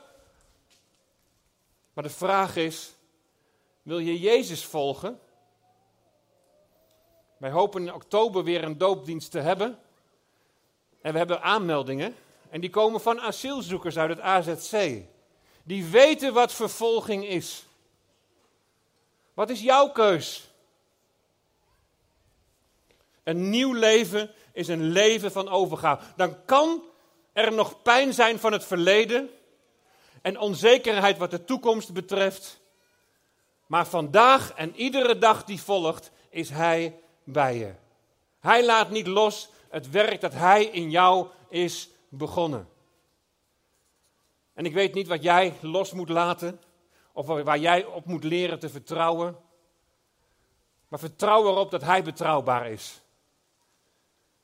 Maar 1.95 2.03
de 2.03 2.09
vraag 2.09 2.55
is: 2.55 2.93
wil 3.81 3.99
je 3.99 4.19
Jezus 4.19 4.65
volgen? 4.65 5.19
Wij 7.37 7.51
hopen 7.51 7.81
in 7.81 7.93
oktober 7.93 8.43
weer 8.43 8.63
een 8.63 8.77
doopdienst 8.77 9.31
te 9.31 9.39
hebben. 9.39 9.79
En 11.01 11.11
we 11.11 11.17
hebben 11.17 11.41
aanmeldingen. 11.41 12.15
En 12.49 12.61
die 12.61 12.69
komen 12.69 13.01
van 13.01 13.21
asielzoekers 13.21 13.97
uit 13.97 14.09
het 14.09 14.19
AZC. 14.19 15.03
Die 15.63 15.85
weten 15.85 16.33
wat 16.33 16.53
vervolging 16.53 17.25
is. 17.25 17.65
Wat 19.33 19.49
is 19.49 19.61
jouw 19.61 19.89
keus? 19.89 20.49
Een 23.23 23.49
nieuw 23.49 23.73
leven 23.73 24.31
is 24.53 24.67
een 24.67 24.83
leven 24.83 25.31
van 25.31 25.49
overgave. 25.49 26.05
Dan 26.15 26.45
kan 26.45 26.83
er 27.33 27.53
nog 27.53 27.81
pijn 27.81 28.13
zijn 28.13 28.39
van 28.39 28.51
het 28.51 28.65
verleden 28.65 29.29
en 30.25 30.39
onzekerheid 30.39 31.17
wat 31.17 31.31
de 31.31 31.43
toekomst 31.43 31.93
betreft. 31.93 32.61
Maar 33.65 33.87
vandaag 33.87 34.53
en 34.53 34.75
iedere 34.75 35.17
dag 35.17 35.43
die 35.43 35.61
volgt, 35.61 36.11
is 36.29 36.49
Hij 36.49 36.99
bij 37.23 37.57
je. 37.57 37.73
Hij 38.39 38.65
laat 38.65 38.89
niet 38.89 39.07
los 39.07 39.49
het 39.69 39.89
werk 39.89 40.21
dat 40.21 40.33
Hij 40.33 40.63
in 40.63 40.89
jou 40.89 41.27
is 41.49 41.89
begonnen. 42.09 42.69
En 44.53 44.65
ik 44.65 44.73
weet 44.73 44.93
niet 44.93 45.07
wat 45.07 45.23
jij 45.23 45.53
los 45.61 45.91
moet 45.91 46.09
laten, 46.09 46.61
of 47.13 47.25
waar 47.25 47.59
jij 47.59 47.85
op 47.85 48.05
moet 48.05 48.23
leren 48.23 48.59
te 48.59 48.69
vertrouwen. 48.69 49.37
Maar 50.87 50.99
vertrouw 50.99 51.47
erop 51.47 51.71
dat 51.71 51.81
Hij 51.81 52.03
betrouwbaar 52.03 52.71
is. 52.71 53.01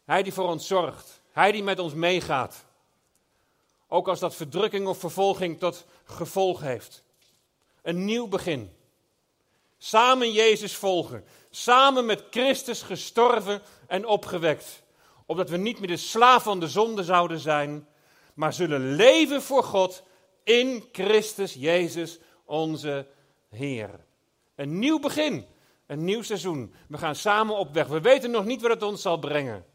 Hij 0.05 0.23
die 0.23 0.33
voor 0.33 0.47
ons 0.47 0.67
zorgt. 0.67 1.21
Hij 1.31 1.51
die 1.51 1.63
met 1.63 1.79
ons 1.79 1.93
meegaat. 1.93 2.65
Ook 3.93 4.07
als 4.07 4.19
dat 4.19 4.35
verdrukking 4.35 4.87
of 4.87 4.97
vervolging 4.97 5.59
tot 5.59 5.85
gevolg 6.03 6.61
heeft. 6.61 7.03
Een 7.81 8.05
nieuw 8.05 8.27
begin. 8.27 8.71
Samen 9.77 10.31
Jezus 10.31 10.75
volgen. 10.75 11.25
Samen 11.49 12.05
met 12.05 12.23
Christus 12.29 12.81
gestorven 12.81 13.61
en 13.87 14.05
opgewekt. 14.05 14.83
Opdat 15.25 15.49
we 15.49 15.57
niet 15.57 15.79
meer 15.79 15.87
de 15.87 15.97
slaaf 15.97 16.43
van 16.43 16.59
de 16.59 16.67
zonde 16.67 17.03
zouden 17.03 17.39
zijn, 17.39 17.87
maar 18.33 18.53
zullen 18.53 18.95
leven 18.95 19.41
voor 19.41 19.63
God 19.63 20.03
in 20.43 20.89
Christus 20.91 21.53
Jezus 21.53 22.19
onze 22.45 23.07
Heer. 23.49 23.89
Een 24.55 24.79
nieuw 24.79 24.99
begin, 24.99 25.45
een 25.85 26.03
nieuw 26.03 26.21
seizoen. 26.21 26.73
We 26.87 26.97
gaan 26.97 27.15
samen 27.15 27.55
op 27.55 27.73
weg. 27.73 27.87
We 27.87 28.01
weten 28.01 28.31
nog 28.31 28.45
niet 28.45 28.61
wat 28.61 28.71
het 28.71 28.83
ons 28.83 29.01
zal 29.01 29.17
brengen. 29.17 29.65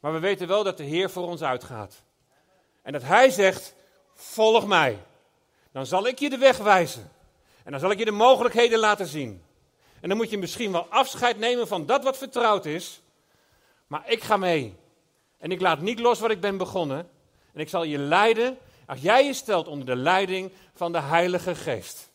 Maar 0.00 0.12
we 0.12 0.18
weten 0.18 0.48
wel 0.48 0.64
dat 0.64 0.76
de 0.76 0.84
Heer 0.84 1.10
voor 1.10 1.26
ons 1.26 1.42
uitgaat. 1.42 2.04
En 2.84 2.92
dat 2.92 3.02
Hij 3.02 3.30
zegt: 3.30 3.74
Volg 4.14 4.66
mij. 4.66 4.98
Dan 5.72 5.86
zal 5.86 6.06
ik 6.06 6.18
je 6.18 6.30
de 6.30 6.38
weg 6.38 6.58
wijzen. 6.58 7.10
En 7.64 7.70
dan 7.70 7.80
zal 7.80 7.90
ik 7.90 7.98
je 7.98 8.04
de 8.04 8.10
mogelijkheden 8.10 8.78
laten 8.78 9.06
zien. 9.06 9.42
En 10.00 10.08
dan 10.08 10.18
moet 10.18 10.30
je 10.30 10.38
misschien 10.38 10.72
wel 10.72 10.86
afscheid 10.88 11.38
nemen 11.38 11.68
van 11.68 11.86
dat 11.86 12.04
wat 12.04 12.18
vertrouwd 12.18 12.66
is. 12.66 13.00
Maar 13.86 14.10
ik 14.10 14.22
ga 14.22 14.36
mee. 14.36 14.76
En 15.38 15.50
ik 15.50 15.60
laat 15.60 15.80
niet 15.80 15.98
los 15.98 16.20
wat 16.20 16.30
ik 16.30 16.40
ben 16.40 16.56
begonnen. 16.56 16.98
En 17.52 17.60
ik 17.60 17.68
zal 17.68 17.82
je 17.82 17.98
leiden 17.98 18.58
als 18.86 19.00
jij 19.00 19.24
je 19.24 19.32
stelt 19.32 19.68
onder 19.68 19.86
de 19.86 19.96
leiding 19.96 20.52
van 20.74 20.92
de 20.92 21.00
Heilige 21.00 21.54
Geest. 21.54 22.10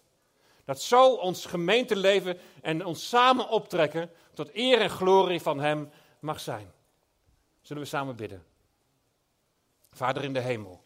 Dat 0.66 0.82
zo 0.82 1.14
ons 1.14 1.46
gemeenteleven 1.46 2.38
en 2.62 2.86
ons 2.86 3.10
samen 3.10 3.50
optrekken 3.50 4.12
tot 4.34 4.50
eer 4.54 4.82
en 4.82 4.90
glorie 4.90 5.42
van 5.42 5.60
Hem 5.60 5.92
mag 6.20 6.40
zijn. 6.40 6.72
Zullen 7.62 7.84
we 7.84 7.90
samen 7.90 8.16
bidden? 8.16 8.49
Vader 9.92 10.24
in 10.24 10.34
de 10.34 10.40
hemel. 10.40 10.84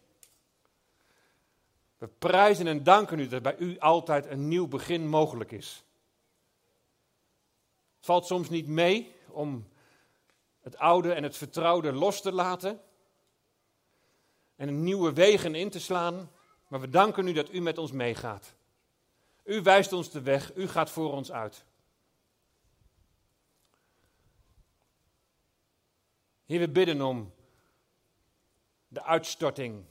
We 1.98 2.08
prijzen 2.08 2.68
en 2.68 2.84
danken 2.84 3.20
u 3.20 3.28
dat 3.28 3.42
bij 3.42 3.58
u 3.58 3.80
altijd 3.80 4.26
een 4.26 4.48
nieuw 4.48 4.68
begin 4.68 5.08
mogelijk 5.08 5.52
is. 5.52 5.84
Het 7.96 8.06
valt 8.06 8.26
soms 8.26 8.50
niet 8.50 8.68
mee 8.68 9.16
om 9.28 9.68
het 10.62 10.78
oude 10.78 11.14
en 11.14 11.24
het 11.24 11.38
vertrouwde 11.38 11.92
los 11.92 12.22
te 12.22 12.32
laten 12.32 12.82
en 14.56 14.68
een 14.68 14.84
nieuwe 14.84 15.14
wegen 15.14 15.56
in 15.56 15.70
te 15.70 15.80
slaan, 15.80 16.32
maar 16.68 16.80
we 16.80 16.90
danken 16.90 17.28
u 17.28 17.34
dat 17.34 17.54
u 17.54 17.60
met 17.62 17.78
ons 17.78 17.92
meegaat. 17.92 18.54
U 19.44 19.62
wijst 19.62 19.94
ons 19.94 20.12
de 20.12 20.22
weg, 20.22 20.56
u 20.56 20.68
gaat 20.68 20.90
voor 20.90 21.12
ons 21.12 21.32
uit. 21.32 21.66
Heer, 26.46 26.60
we 26.60 26.70
bidden 26.70 27.02
om 27.02 27.34
de 28.94 29.04
uitstorting 29.04 29.86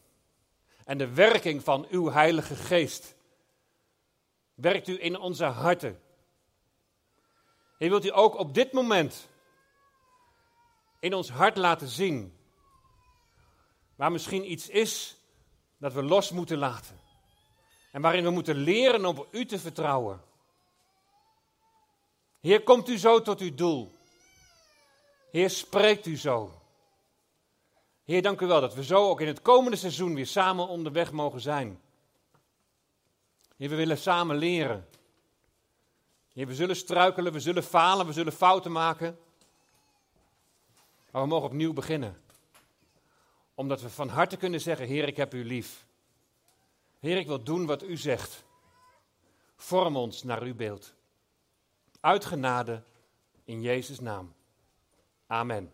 en 0.85 0.99
de 0.99 1.15
werking 1.15 1.65
van 1.65 1.87
uw 1.91 2.11
Heilige 2.11 2.55
Geest. 2.55 3.15
Werkt 4.55 4.88
u 4.88 5.03
in 5.03 5.19
onze 5.19 5.45
harten. 5.45 6.01
Heer, 7.79 7.91
wilt 7.91 8.05
u 8.05 8.11
ook 8.15 8.35
op 8.38 8.55
dit 8.55 8.73
moment 8.73 9.29
in 11.01 11.15
ons 11.15 11.31
hart 11.31 11.57
laten 11.57 11.88
zien 11.88 12.37
waar 13.97 14.12
misschien 14.12 14.51
iets 14.51 14.69
is 14.69 15.17
dat 15.79 15.93
we 15.93 16.03
los 16.03 16.31
moeten 16.31 16.59
laten. 16.59 17.01
En 17.93 18.03
waarin 18.03 18.25
we 18.25 18.31
moeten 18.31 18.57
leren 18.57 19.05
om 19.05 19.19
op 19.19 19.35
u 19.35 19.45
te 19.45 19.59
vertrouwen. 19.59 20.23
Heer, 22.41 22.62
komt 22.62 22.88
u 22.88 22.99
zo 22.99 23.23
tot 23.23 23.41
uw 23.41 23.55
doel. 23.55 23.93
Heer, 25.31 25.51
spreekt 25.51 26.07
u 26.07 26.17
zo. 26.17 26.62
Heer, 28.12 28.22
dank 28.22 28.40
u 28.40 28.46
wel 28.46 28.61
dat 28.61 28.75
we 28.75 28.85
zo 28.85 29.09
ook 29.09 29.20
in 29.20 29.27
het 29.27 29.42
komende 29.42 29.77
seizoen 29.77 30.14
weer 30.14 30.27
samen 30.27 30.68
onderweg 30.68 31.12
mogen 31.12 31.40
zijn. 31.40 31.81
Heer, 33.57 33.68
we 33.68 33.75
willen 33.75 33.98
samen 33.98 34.37
leren. 34.37 34.88
Heer, 36.33 36.46
we 36.46 36.55
zullen 36.55 36.77
struikelen, 36.77 37.33
we 37.33 37.40
zullen 37.40 37.62
falen, 37.62 38.07
we 38.07 38.12
zullen 38.12 38.33
fouten 38.33 38.72
maken. 38.72 39.18
Maar 41.11 41.22
we 41.22 41.29
mogen 41.29 41.48
opnieuw 41.48 41.72
beginnen. 41.72 42.22
Omdat 43.55 43.81
we 43.81 43.90
van 43.90 44.09
harte 44.09 44.37
kunnen 44.37 44.61
zeggen, 44.61 44.87
Heer, 44.87 45.09
ik 45.09 45.16
heb 45.16 45.35
u 45.35 45.44
lief. 45.44 45.87
Heer, 46.98 47.16
ik 47.16 47.27
wil 47.27 47.42
doen 47.42 47.66
wat 47.66 47.83
u 47.83 47.96
zegt. 47.96 48.44
Vorm 49.57 49.96
ons 49.96 50.22
naar 50.22 50.42
uw 50.42 50.55
beeld. 50.55 50.94
Uit 52.01 52.25
genade 52.25 52.83
in 53.44 53.61
Jezus' 53.62 54.01
naam. 54.01 54.35
Amen. 55.27 55.72